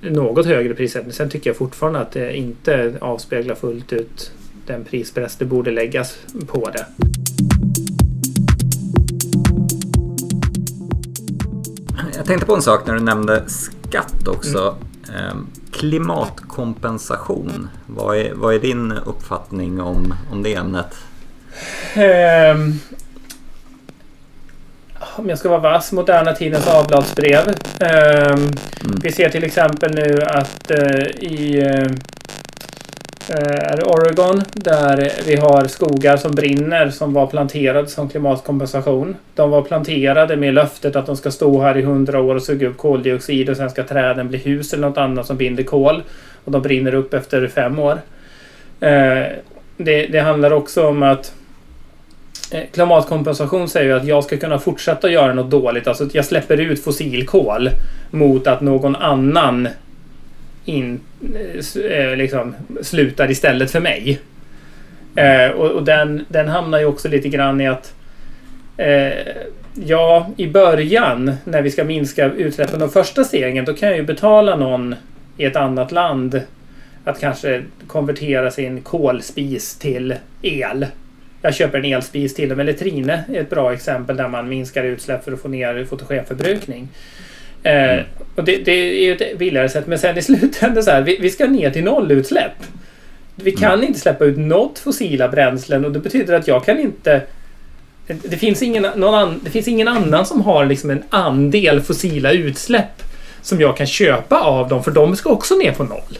[0.00, 1.12] något högre prissättning.
[1.12, 4.32] Sen tycker jag fortfarande att det inte avspeglar fullt ut
[4.66, 6.86] den prispress det borde läggas på det.
[12.16, 14.76] Jag tänkte på en sak när du nämnde skatt också.
[15.08, 17.68] Mm klimatkompensation.
[17.86, 20.96] Vad är, vad är din uppfattning om, om det ämnet?
[21.96, 22.80] Um,
[25.16, 27.48] om jag ska vara vass, moderna tidens avlatsbrev.
[27.48, 28.52] Um, mm.
[29.02, 31.92] Vi ser till exempel nu att uh, i uh,
[33.28, 39.16] Eh, är Oregon där vi har skogar som brinner som var planterade som klimatkompensation.
[39.34, 42.68] De var planterade med löftet att de ska stå här i hundra år och suga
[42.68, 46.02] upp koldioxid och sen ska träden bli hus eller något annat som binder kol.
[46.44, 47.98] Och de brinner upp efter fem år.
[48.80, 49.26] Eh,
[49.76, 51.34] det, det handlar också om att
[52.50, 55.86] eh, Klimatkompensation säger ju att jag ska kunna fortsätta göra något dåligt.
[55.86, 57.70] Alltså att jag släpper ut fossilkol
[58.10, 59.68] mot att någon annan
[60.64, 61.00] in,
[61.34, 64.20] eh, eh liksom, slutar istället för mig.
[65.16, 67.94] Eh, och, och den, den hamnar ju också lite grann i att
[68.76, 69.12] eh,
[69.76, 74.04] Ja, i början när vi ska minska utsläppen de första stegen då kan jag ju
[74.04, 74.94] betala någon
[75.36, 76.40] i ett annat land
[77.04, 80.86] att kanske konvertera sin kolspis till el.
[81.42, 82.60] Jag köper en elspis till dem.
[82.60, 86.88] Eller Trine är ett bra exempel där man minskar utsläpp för att få ner fotogenförbrukning.
[87.64, 88.00] Eh,
[88.34, 89.86] och det, det, är ju ett billigare sätt.
[89.86, 92.52] Men sen i slutändan så här, vi, vi ska ner till nollutsläpp.
[93.34, 93.86] Vi kan mm.
[93.86, 97.22] inte släppa ut något fossila bränslen och det betyder att jag kan inte
[98.06, 102.32] det finns, ingen, någon an, det finns ingen annan som har liksom en andel fossila
[102.32, 103.02] utsläpp
[103.42, 106.18] som jag kan köpa av dem för de ska också ner på noll.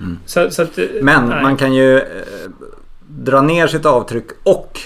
[0.00, 0.18] Mm.
[0.26, 1.42] Så, så att, Men nej.
[1.42, 2.04] man kan ju eh,
[3.08, 4.80] dra ner sitt avtryck och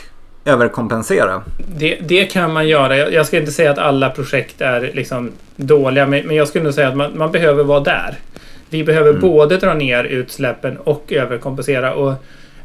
[0.49, 1.43] överkompensera.
[1.77, 2.97] Det, det kan man göra.
[2.97, 6.89] Jag ska inte säga att alla projekt är liksom dåliga, men jag skulle nog säga
[6.89, 8.19] att man, man behöver vara där.
[8.71, 9.21] Vi behöver mm.
[9.21, 11.95] både dra ner utsläppen och överkompensera.
[11.95, 12.15] Och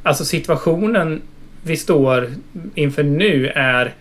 [0.03, 1.21] alltså situationen
[1.63, 2.29] vi står
[2.75, 3.93] inför nu är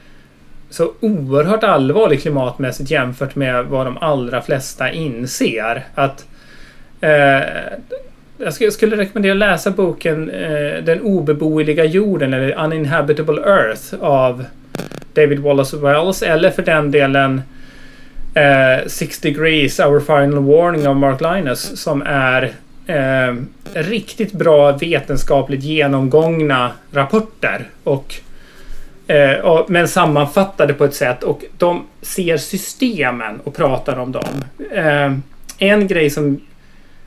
[0.70, 5.84] så oerhört allvarlig klimatmässigt jämfört med vad de allra flesta inser.
[5.94, 6.26] Att
[7.00, 7.40] eh,
[8.60, 14.44] jag skulle rekommendera att läsa boken eh, Den obeboeliga jorden eller Uninhabitable Earth av
[15.14, 17.42] David Wallace Wells eller för den delen
[18.34, 22.52] eh, Six Degrees Our Final Warning av Mark Linus som är
[22.86, 23.36] eh,
[23.74, 27.68] riktigt bra vetenskapligt genomgångna rapporter.
[27.84, 28.14] Och,
[29.06, 34.44] eh, och, men sammanfattade på ett sätt och de ser systemen och pratar om dem.
[34.72, 35.12] Eh,
[35.58, 36.40] en grej som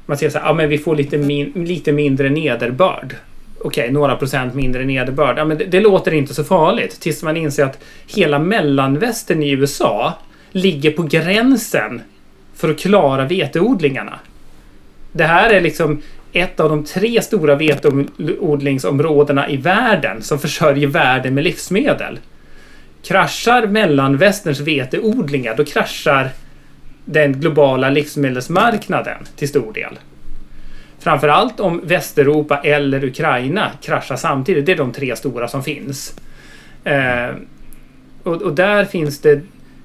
[0.06, 3.16] man säger så här, ja men vi får lite, min, lite mindre nederbörd.
[3.60, 5.38] Okej, okay, några procent mindre nederbörd.
[5.38, 9.52] Ja, men det, det, låter inte så farligt tills man inser att hela mellanvästern i
[9.52, 10.14] USA
[10.52, 12.02] ligger på gränsen
[12.56, 14.20] för att klara veteodlingarna.
[15.12, 16.02] Det här är liksom
[16.34, 22.20] ett av de tre stora veteodlingsområdena i världen som försörjer världen med livsmedel.
[23.04, 26.30] Kraschar mellanvästerns veteodlingar, då kraschar
[27.06, 30.00] den globala livsmedelsmarknaden till stor del.
[31.00, 34.66] Framförallt om Västeuropa eller Ukraina kraschar samtidigt.
[34.66, 36.20] Det är de tre stora som finns.
[36.84, 37.36] Eh,
[38.24, 39.42] och, och, där finns det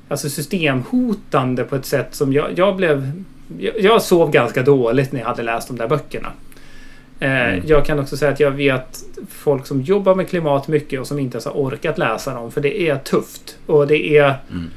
[0.08, 3.12] alltså systemhotande på ett sätt som jag, jag blev...
[3.58, 6.28] Jag, jag sov ganska dåligt när jag hade läst de där böckerna.
[7.20, 7.62] Eh, mm.
[7.66, 11.18] Jag kan också säga att jag vet folk som jobbar med klimat mycket och som
[11.18, 12.50] inte ens har orkat läsa dem.
[12.50, 13.58] För det är tufft.
[13.66, 14.70] Och det är mm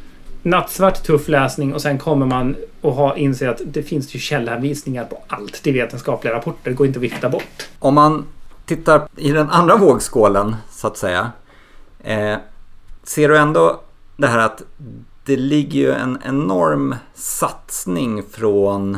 [0.44, 5.06] nattsvart tuff läsning och sen kommer man och ha, inse att det finns ju källhänvisningar
[5.06, 5.60] på allt.
[5.64, 6.70] Det är vetenskapliga rapporter.
[6.70, 7.70] Det går inte att vifta bort.
[7.80, 8.26] Om man
[8.66, 11.32] tittar i den andra vågskålen så att säga.
[12.04, 12.38] Eh,
[13.04, 13.82] ser du ändå
[14.18, 14.64] det här att
[15.26, 18.98] det ligger ju en enorm satsning från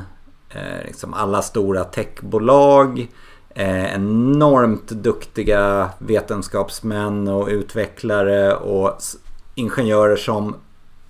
[0.49, 3.07] eh, liksom alla stora techbolag
[3.49, 8.97] eh, enormt duktiga vetenskapsmän och utvecklare och
[9.55, 10.55] ingenjörer som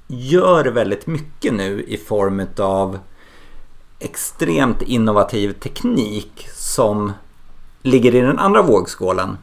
[0.07, 2.99] gör väldigt mycket nu i form av
[3.99, 7.11] extremt innovativ teknik som
[7.83, 9.37] ligger i den andra vågskålen.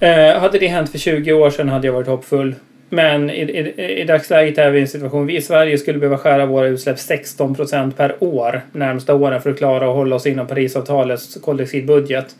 [0.00, 2.54] Eh, hade det hänt för 20 år sedan hade jag varit hoppfull.
[2.88, 6.18] Men i, i, i dagsläget är vi i en situation vi i Sverige skulle behöva
[6.18, 10.26] skära våra utsläpp 16 procent per år närmsta åren för att klara att hålla oss
[10.26, 12.36] inom Parisavtalets koldioxidbudget.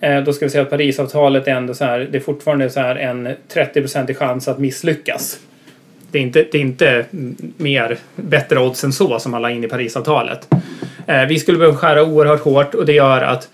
[0.00, 2.80] Eh, då ska vi säga att Parisavtalet är ändå så här, det är fortfarande så
[2.80, 5.40] här en 30-procentig chans att misslyckas.
[6.12, 7.04] Det är, inte, det är inte
[7.56, 10.48] mer bättre odds än så som alla in i Parisavtalet.
[11.06, 13.48] Eh, vi skulle behöva skära oerhört hårt och det gör att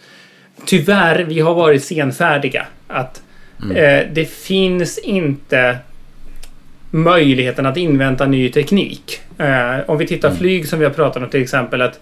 [0.64, 2.66] tyvärr, vi har varit senfärdiga.
[2.86, 3.22] Att
[3.62, 3.76] mm.
[3.76, 5.78] eh, det finns inte
[6.90, 9.20] möjligheten att invänta ny teknik.
[9.38, 10.38] Eh, om vi tittar mm.
[10.38, 11.82] flyg som vi har pratat om till exempel.
[11.82, 12.00] att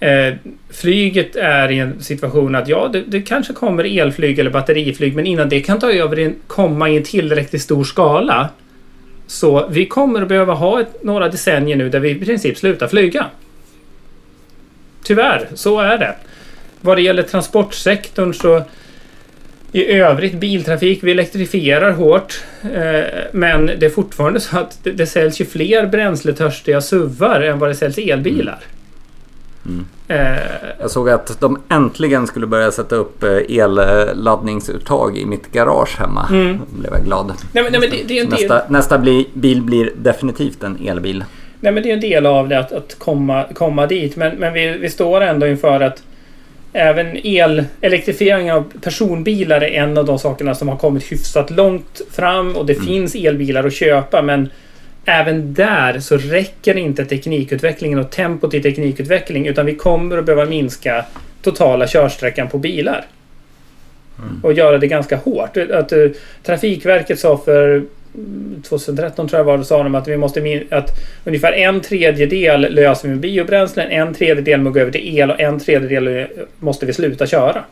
[0.00, 0.34] eh,
[0.70, 5.26] Flyget är i en situation att ja, det, det, kanske kommer elflyg eller batteriflyg men
[5.26, 8.48] innan det kan ta över en, komma i en tillräckligt stor skala.
[9.28, 12.88] Så vi kommer att behöva ha ett, några decennier nu där vi i princip slutar
[12.88, 13.26] flyga.
[15.02, 16.14] Tyvärr, så är det.
[16.80, 18.62] Vad det gäller transportsektorn så
[19.72, 22.40] i övrigt biltrafik, vi elektrifierar hårt.
[22.62, 27.58] Eh, men det är fortfarande så att det, det säljs ju fler bränsletörstiga SUVar än
[27.58, 28.58] vad det säljs elbilar.
[29.64, 29.76] Mm.
[29.76, 29.86] mm.
[30.08, 30.36] Eh,
[30.80, 36.26] jag såg att de äntligen skulle börja sätta upp eh, elladdningsuttag i mitt garage hemma.
[36.30, 36.58] Mm.
[36.58, 37.26] Då blev jag glad.
[37.52, 38.98] Nej, men, nej, men det, det är nästa,
[39.32, 41.24] bil blir definitivt en elbil.
[41.60, 44.16] Nej men det är en del av det att, att komma, komma dit.
[44.16, 46.02] Men, men vi, vi står ändå inför att
[46.72, 52.00] Även el, elektrifiering av personbilar är en av de sakerna som har kommit hyfsat långt
[52.10, 52.86] fram och det mm.
[52.86, 54.48] finns elbilar att köpa men
[55.08, 60.44] även där så räcker inte teknikutvecklingen och tempot i teknikutveckling utan vi kommer att behöva
[60.44, 61.04] minska
[61.42, 63.06] totala körsträckan på bilar.
[64.18, 64.40] Mm.
[64.44, 65.56] Och göra det ganska hårt.
[65.56, 66.10] Att, uh,
[66.42, 67.82] Trafikverket sa för
[68.68, 70.90] 2013 tror jag var, sa de att vi måste att
[71.24, 75.40] ungefär en tredjedel löser vi med biobränslen, en tredjedel att gå över till el och
[75.40, 76.26] en tredjedel
[76.58, 77.64] måste vi sluta köra.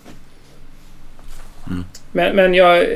[1.71, 1.85] Mm.
[2.13, 2.87] Men, men jag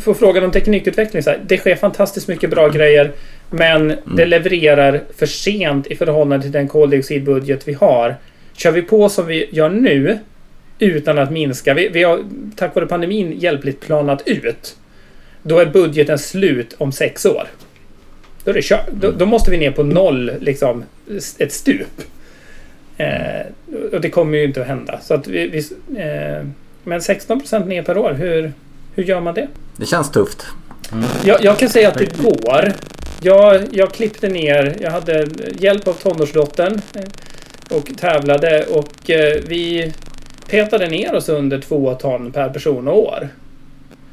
[0.00, 1.22] får frågan om teknikutveckling.
[1.22, 3.12] Så här, det sker fantastiskt mycket bra grejer.
[3.54, 3.98] Men mm.
[4.16, 8.16] det levererar för sent i förhållande till den koldioxidbudget vi har.
[8.52, 10.18] Kör vi på som vi gör nu
[10.78, 11.74] utan att minska.
[11.74, 12.24] Vi, vi har
[12.56, 14.76] tack vare pandemin hjälpligt planat ut.
[15.42, 17.48] Då är budgeten slut om sex år.
[18.44, 18.88] Då, är det kört.
[18.92, 20.84] Då, då, måste vi ner på noll, liksom
[21.38, 22.02] ett stup.
[22.96, 23.46] Eh,
[23.92, 25.00] och det kommer ju inte att hända.
[25.00, 25.58] Så att vi, vi
[26.02, 26.46] eh,
[26.84, 28.52] men 16 procent ner per år, hur,
[28.94, 29.48] hur gör man det?
[29.76, 30.46] Det känns tufft.
[30.92, 31.04] Mm.
[31.24, 32.72] Jag, jag, kan säga att det går.
[33.24, 39.92] Jag, jag klippte ner, jag hade hjälp av tonårsdottern eh, och tävlade och eh, vi
[40.50, 43.28] petade ner oss under två ton per person och år.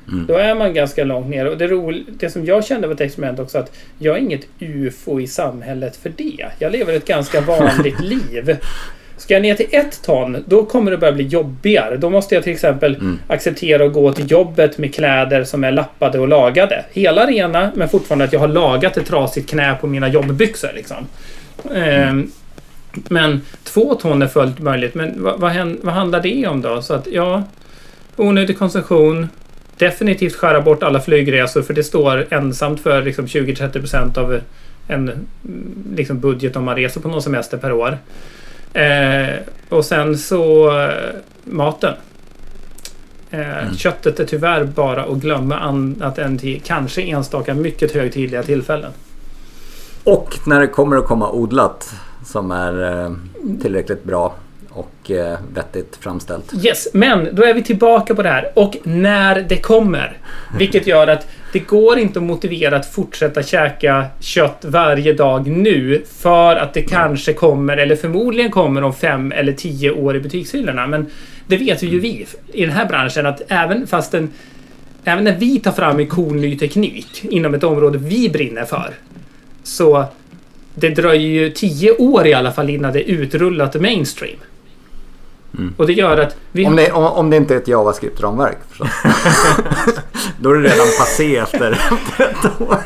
[0.07, 0.25] Mm.
[0.25, 1.45] Då är man ganska långt ner.
[1.45, 4.47] Och det, ro, det som jag kände var ett experiment också att jag är inget
[4.59, 6.45] UFO i samhället för det.
[6.59, 8.57] Jag lever ett ganska vanligt liv.
[9.21, 11.97] Ska jag ner till ett ton, då kommer det börja bli jobbigare.
[11.97, 13.19] Då måste jag till exempel mm.
[13.27, 16.85] acceptera att gå till jobbet med kläder som är lappade och lagade.
[16.91, 20.69] Hela rena, men fortfarande att jag har lagat ett trasigt knä på mina jobbbyxor.
[20.75, 20.97] Liksom.
[21.75, 22.31] Mm.
[22.93, 24.95] Men två ton är fullt möjligt.
[24.95, 26.81] Men vad, vad, vad handlar det om då?
[26.81, 27.43] Så att ja,
[28.15, 29.27] onödig konsumtion,
[29.77, 34.39] definitivt skära bort alla flygresor för det står ensamt för liksom 20-30% av
[34.87, 35.11] en
[35.95, 37.97] liksom budget om man reser på någon semester per år.
[38.73, 39.35] Eh,
[39.69, 41.93] och sen så eh, maten.
[43.31, 43.75] Eh, mm.
[43.75, 48.91] Köttet är tyvärr bara att glömma annat än till kanske enstaka mycket högtidliga tillfällen.
[50.03, 51.95] Och när det kommer att komma odlat
[52.25, 53.11] som är eh,
[53.61, 54.35] tillräckligt bra
[54.73, 56.53] och eh, vettigt framställt.
[56.65, 58.51] Yes, men då är vi tillbaka på det här.
[58.55, 60.17] Och när det kommer.
[60.57, 66.03] Vilket gör att det går inte att motivera att fortsätta käka kött varje dag nu.
[66.17, 70.87] För att det kanske kommer, eller förmodligen kommer om fem eller tio år i butikshyllorna.
[70.87, 71.05] Men
[71.47, 74.29] det vet ju vi i den här branschen att även fast den
[75.03, 78.93] Även när vi tar fram en cool ny teknik inom ett område vi brinner för.
[79.63, 80.05] Så
[80.75, 84.37] det dröjer ju tio år i alla fall innan det är utrullat mainstream.
[85.57, 85.73] Mm.
[85.77, 88.89] Och det gör att vi Om det, om, om det inte är ett JavaScript-ramverk förstås.
[90.39, 92.77] Då är det redan passé efter, efter ett år.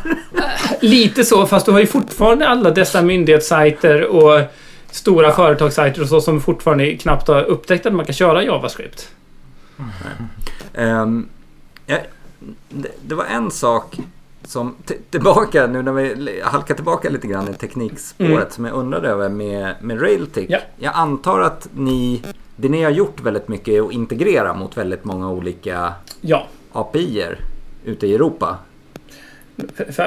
[0.82, 4.42] Lite så, fast du har ju fortfarande alla dessa myndighetssajter och
[4.92, 9.10] stora företagssajter och så som fortfarande knappt har upptäckt att man kan köra JavaScript.
[10.74, 11.30] Ehm,
[11.86, 11.98] ja,
[12.70, 13.98] det, det var en sak
[14.44, 14.76] som
[15.10, 18.50] tillbaka nu när vi halkar tillbaka lite grann i teknikspåret Mm.
[18.50, 20.50] som jag undrade över med, med Railtick.
[20.50, 20.60] Ja.
[20.78, 22.22] Jag antar att ni,
[22.56, 27.38] det ni har gjort väldigt mycket är att integrera mot väldigt många olika Ja, API-er
[27.86, 28.58] ute i Europa.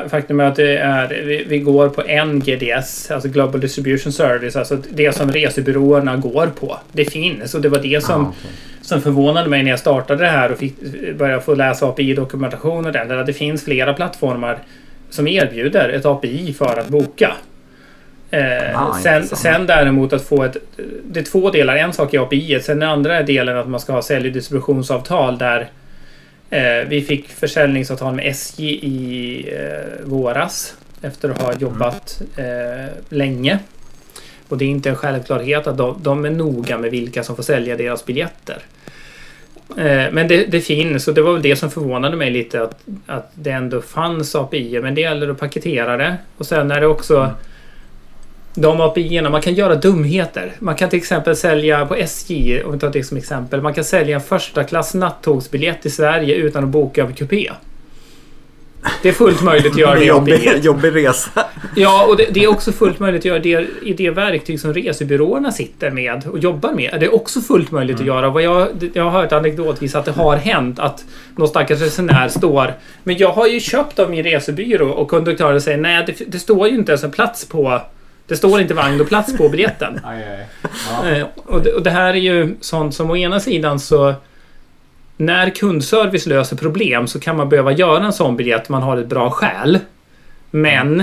[0.08, 4.56] Faktum är att det är, vi, vi går på en GDS, alltså Global Distribution Service,
[4.56, 6.78] alltså det som resebyråerna går på.
[6.92, 8.50] Det finns och det var det som, Ah, okej.
[8.82, 10.74] som förvånade mig när jag startade det här och fick
[11.18, 13.08] börja få läsa API-dokumentation och den.
[13.08, 14.58] Där det finns flera plattformar
[15.10, 17.32] som erbjuder ett API för att boka.
[18.30, 20.56] Eh, Ah, sen, sen däremot att få ett...
[21.04, 21.76] Det är två delar.
[21.76, 25.38] En sak är API, sen den andra delen att man ska ha sälj och distributionsavtal
[25.38, 25.68] där
[26.50, 33.58] eh, vi fick försäljningsavtal med SJ i eh, våras efter att ha jobbat eh, länge.
[34.48, 37.42] Och det är inte en självklarhet att de, de är noga med vilka som får
[37.42, 38.58] sälja deras biljetter.
[39.76, 42.80] Eh, Men det, det finns och det var väl det som förvånade mig lite att,
[43.06, 44.80] att det ändå fanns API.
[44.82, 46.16] Men det gäller att paketera det.
[46.36, 47.32] Och sen är det också
[48.60, 50.52] de api man kan göra dumheter.
[50.58, 53.62] Man kan till exempel sälja på SJ, om vi tar det som exempel.
[53.62, 57.50] Man kan sälja en första klass nattågsbiljett i Sverige utan att boka av kupé.
[59.02, 60.60] Det är fullt möjligt att göra det jobbig, API.
[60.62, 61.30] jobbig resa.
[61.76, 64.74] Ja, och det, det är också fullt möjligt att göra det i det verktyg som
[64.74, 66.96] resebyråerna sitter med och jobbar med.
[67.00, 68.30] Det är också fullt möjligt att göra.
[68.30, 71.04] Vad jag, jag har hört anekdotvis att det har hänt att
[71.36, 75.78] någon stackars resenär står Men jag har ju köpt av min resebyrå och konduktören säger
[75.78, 77.80] nej, det, det står ju inte ens en plats på
[78.28, 80.00] det står inte vagn och plats på biljetten.
[80.04, 80.46] Aj, aj.
[80.90, 81.08] Ja.
[81.08, 84.14] Eh, och, det, och det här är ju sånt som å ena sidan så
[85.16, 89.06] när kundservice löser problem så kan man behöva göra en sån biljett man har ett
[89.06, 89.78] bra skäl.
[90.50, 91.00] Men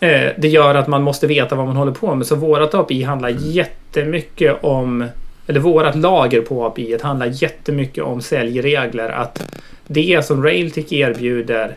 [0.00, 2.26] eh, det gör att man måste veta vad man håller på med.
[2.26, 5.08] Så vårat API handlar jättemycket om
[5.46, 9.08] eller vårat lager på API handlar jättemycket om säljregler.
[9.08, 9.56] Att
[9.86, 11.76] det som Railtick erbjuder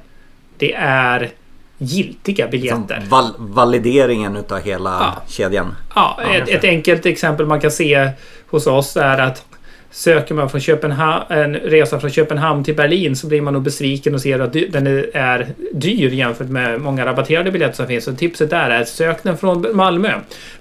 [0.57, 1.29] det är
[1.77, 3.03] giltiga biljetter.
[3.09, 5.21] val, valideringen utav hela Ja.
[5.27, 5.75] kedjan.
[5.95, 8.09] Ja, ett, ett enkelt exempel man kan se
[8.49, 9.45] hos oss är att
[9.91, 14.13] söker man från Köpenhamn, en resa från Köpenhamn till Berlin så blir man nog besviken
[14.15, 18.05] och ser att den är, dyr jämfört med många rabatterade biljetter som finns.
[18.05, 20.11] Så tipset där är sök den från Malmö.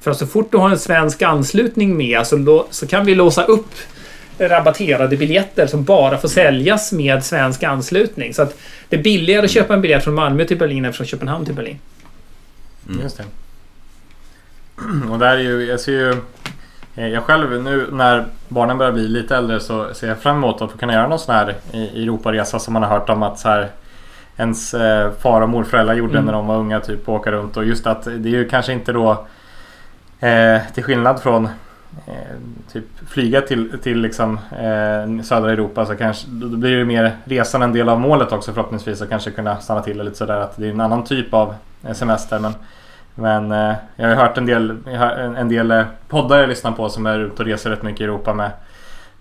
[0.01, 3.71] För så fort du har en svensk anslutning med så, så kan vi låsa upp
[4.39, 8.35] rabatterade biljetter som bara får säljas med svensk anslutning.
[8.35, 8.59] Så att
[8.89, 11.55] det är billigare att köpa en biljett från Malmö till Berlin än från Köpenhamn till
[11.55, 11.79] Berlin.
[13.03, 13.25] Just det.
[15.11, 16.11] Och där är ju, jag ser ju...
[16.97, 20.63] eh, Jag själv nu när barnen börjar bli lite äldre så ser jag fram emot
[20.63, 23.39] att få kunna göra någon sån här i- Europaresa som man har hört om att
[23.39, 23.69] så här
[24.37, 26.25] ens eh, far och morföräldrar gjorde Mm.
[26.25, 26.81] när de var unga.
[26.81, 29.27] Typ åka runt och just att det är ju kanske inte då
[30.21, 31.49] eh, till skillnad från
[32.07, 32.37] Eh,
[32.73, 37.63] typ flyga till, till liksom, eh, södra Europa så kanske då blir det mer resan
[37.63, 40.67] en del av målet också förhoppningsvis och kanske kunna stanna till lite sådär att det
[40.67, 41.55] är en annan typ av
[41.87, 42.39] eh, semester.
[42.39, 42.53] Men,
[43.15, 44.77] men eh, jag har hört en del,
[45.37, 48.05] en, del eh, poddar jag lyssnar på som är ute och reser rätt mycket i
[48.05, 48.51] Europa med,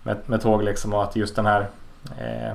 [0.02, 1.66] med, med tåg liksom och att just den här
[2.18, 2.54] eh,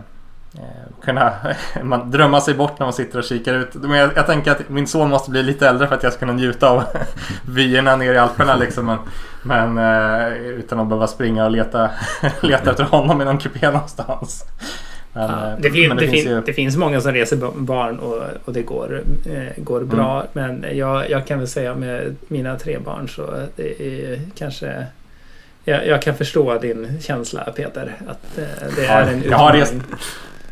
[0.55, 1.33] eh, kunna
[1.83, 3.73] man drömma sig bort när man sitter och kikar ut.
[3.73, 6.19] Men jag, jag tänker att min son måste bli lite äldre för att jag ska
[6.19, 6.83] kunna njuta av
[7.49, 8.85] vyerna ner i Alperna liksom.
[8.85, 8.97] Men,
[9.43, 11.89] men eh, utan att behöva springa och leta,
[12.41, 14.45] leta efter honom i någon kupé någonstans.
[15.13, 16.41] Men, Ja, eh, det, fin, men det, fin, ju...
[16.41, 20.25] det finns många som reser barn och, och det går, eh, går bra.
[20.33, 24.85] Men jag, jag kan väl säga med mina tre barn så det är kanske...
[25.63, 27.93] Jag, jag kan förstå din känsla Peter.
[28.07, 28.43] Att eh,
[28.75, 29.83] det Ja, är en jag har utmaning.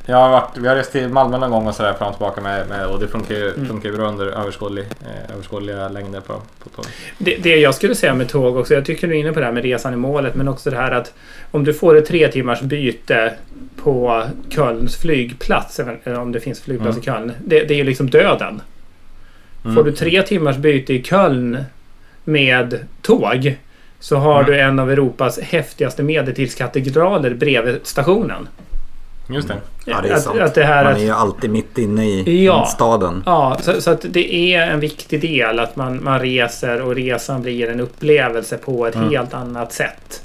[0.08, 2.41] Jag har varit, vi har rest till Malmö någon gång och sådär fram och tillbaka
[2.41, 3.68] med, med och det funkar ju, Mm.
[3.68, 6.34] funkar ju bra under överskådlig, eh, överskådliga längder på,
[6.64, 6.86] på tåg.
[7.18, 9.45] Det, det jag skulle säga med tåg också, jag tycker du är inne på det
[9.45, 11.14] här med resan i målet, men också det här att
[11.51, 13.34] om du får ett tre timmars byte
[13.84, 17.01] på Kölns flygplats, eller om det finns flygplats Mm.
[17.01, 18.62] i Köln, det, det är ju liksom döden.
[19.76, 21.58] Får du tre timmars byte i Köln
[22.24, 23.58] med tåg
[23.99, 24.51] så har Mm.
[24.51, 28.47] du en av Europas häftigaste medeltidskatedraler bredvid stationen.
[29.28, 29.55] Just det.
[29.86, 30.39] Ja, det är att, sant.
[30.39, 32.65] Att det här Man att, är ju alltid mitt inne i Ja.
[32.65, 33.23] staden.
[33.26, 37.41] Ja, så, så att det är en viktig del att man, man reser och resan
[37.41, 39.09] blir en upplevelse på ett Mm.
[39.09, 40.21] helt annat sätt.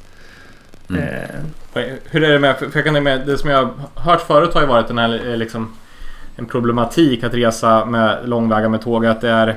[0.91, 1.03] Mm.
[1.03, 4.55] Eh, Hur är det med, för jag kan med, det som jag har hört förut
[4.55, 5.77] har ju varit den här eh, liksom
[6.37, 9.07] en problematik att resa med långväga med tåg.
[9.07, 9.49] Att det är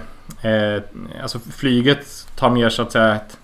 [0.76, 0.82] eh,
[1.22, 3.38] alltså flyget tar mer så att säga ett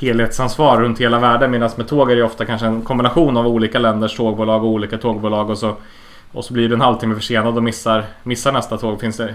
[0.00, 3.78] helhetsansvar runt hela världen medan med tåg är det ofta kanske en kombination av olika
[3.78, 5.74] länders tågbolag och olika tågbolag och så
[6.32, 9.00] och så blir du en halvtimme försenad och missar, missar nästa tåg.
[9.00, 9.34] Finns det,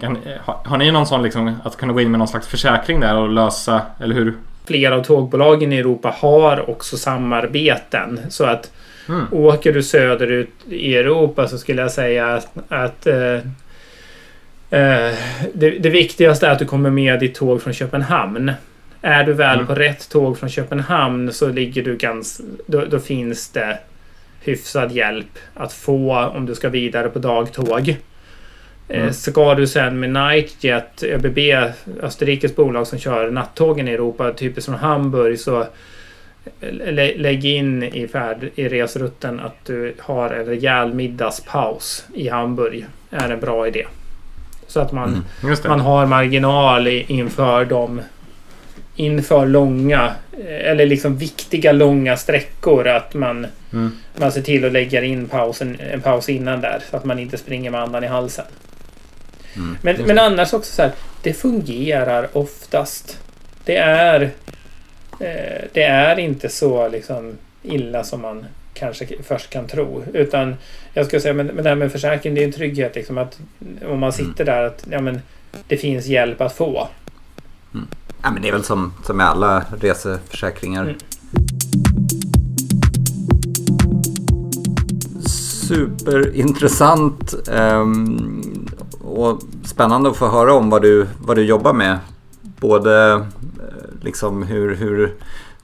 [0.00, 3.00] kan, har, har ni någon sån liksom att kunna gå in med någon slags försäkring
[3.00, 4.34] där och lösa, eller hur?
[4.66, 8.20] flera av tågbolagen i Europa har också samarbeten.
[8.28, 8.70] Så att
[9.08, 9.26] Mm.
[9.32, 13.34] åker du söderut i Europa så skulle jag säga att, att eh,
[14.70, 15.14] eh,
[15.54, 18.52] det, det viktigaste är att du kommer med ditt tåg från Köpenhamn.
[19.02, 19.66] Är du väl Mm.
[19.66, 22.44] på rätt tåg från Köpenhamn så ligger du ganska...
[22.66, 23.78] Då, då finns det
[24.40, 27.88] hyfsad hjälp att få om du ska vidare på dagtåg.
[27.88, 27.96] Eh,
[29.00, 29.12] Mm.
[29.12, 31.38] Ska du sen med Nightjet, ÖBB,
[32.02, 35.66] Österrikes bolag som kör nattågen i Europa, typiskt från Hamburg, så
[36.70, 42.86] lä- lägg in i, färd, i resrutten att du har en rejäl middagspaus i Hamburg.
[43.10, 43.86] är en bra idé.
[44.66, 45.56] Så att man, Mm.
[45.68, 48.00] Man har marginal inför de
[48.98, 53.92] inför långa eh, eller liksom viktiga långa sträckor att man, Mm.
[54.16, 57.38] man ser till att lägga in pausen, en paus innan där så att man inte
[57.38, 58.44] springer med andan i halsen.
[59.56, 59.76] Mm.
[59.82, 60.92] Men, men annars också så här,
[61.22, 63.18] det fungerar oftast.
[63.64, 64.20] Det är
[65.20, 70.04] eh, det är inte så liksom illa som man kanske först kan tro.
[70.12, 70.56] Utan
[70.94, 73.38] jag skulle säga, men, men det här med försäkring, det är en trygghet liksom att
[73.86, 75.20] om man sitter där att ja, men
[75.68, 76.88] det finns hjälp att få.
[78.22, 80.82] Ja, men det är väl som, som med alla reseförsäkringar.
[80.82, 80.98] Mm.
[85.68, 88.66] Superintressant ehm,
[89.00, 91.98] och spännande att få höra om vad du, vad du jobbar med.
[92.42, 93.20] Både eh,
[94.00, 95.14] liksom hur, hur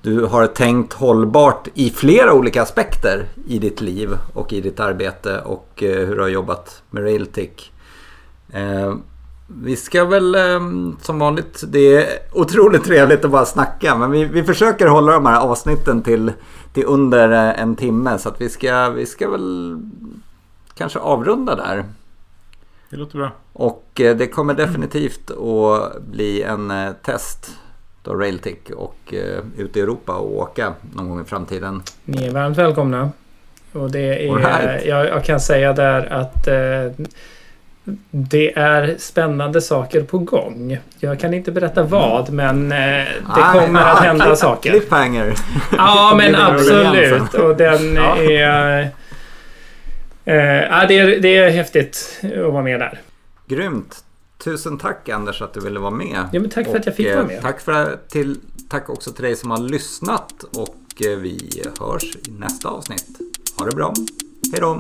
[0.03, 5.41] du har tänkt hållbart i flera olika aspekter i ditt liv och i ditt arbete
[5.41, 7.73] och eh, hur du har jobbat med Railtic.
[9.47, 10.61] Vi ska väl eh,
[11.01, 15.27] som vanligt, det är otroligt trevligt att bara snacka men vi, vi försöker hålla de
[15.27, 16.33] här avsnitten till,
[16.73, 19.79] till under eh, en timme så att vi ska, vi ska väl
[20.75, 21.85] kanske avrunda där.
[22.91, 23.31] Det låter bra.
[23.53, 27.51] Och eh, det kommer definitivt att bli en eh, test
[28.03, 29.15] då Railtic och
[29.57, 31.83] ut i Europa och åka någon gång i framtiden.
[32.05, 33.11] Ni är varmt välkomna.
[33.73, 34.87] Och det är, right.
[34.87, 37.07] jag, jag kan säga där att eh,
[38.11, 40.78] det är spännande saker på gång.
[40.99, 44.70] Jag kan inte berätta vad, men eh, det Ah, kommer ah, att hända cliff- saker.
[44.70, 45.35] Cliffhanger.
[45.76, 47.35] Ja, men absolut.
[47.35, 48.91] Och den är...
[50.24, 53.01] Eh, ja, det, är, det är häftigt att vara med där.
[53.47, 54.05] Grymt.
[54.45, 56.28] Tusen tack Anders att du ville vara med.
[56.32, 57.43] Ja, men tack för att jag fick vara eh, med.
[57.43, 58.37] Tack, för, till,
[58.68, 63.07] tack också till dig som har lyssnat och vi hörs i nästa avsnitt.
[63.59, 63.95] Ha det bra.
[64.53, 64.78] Hej då.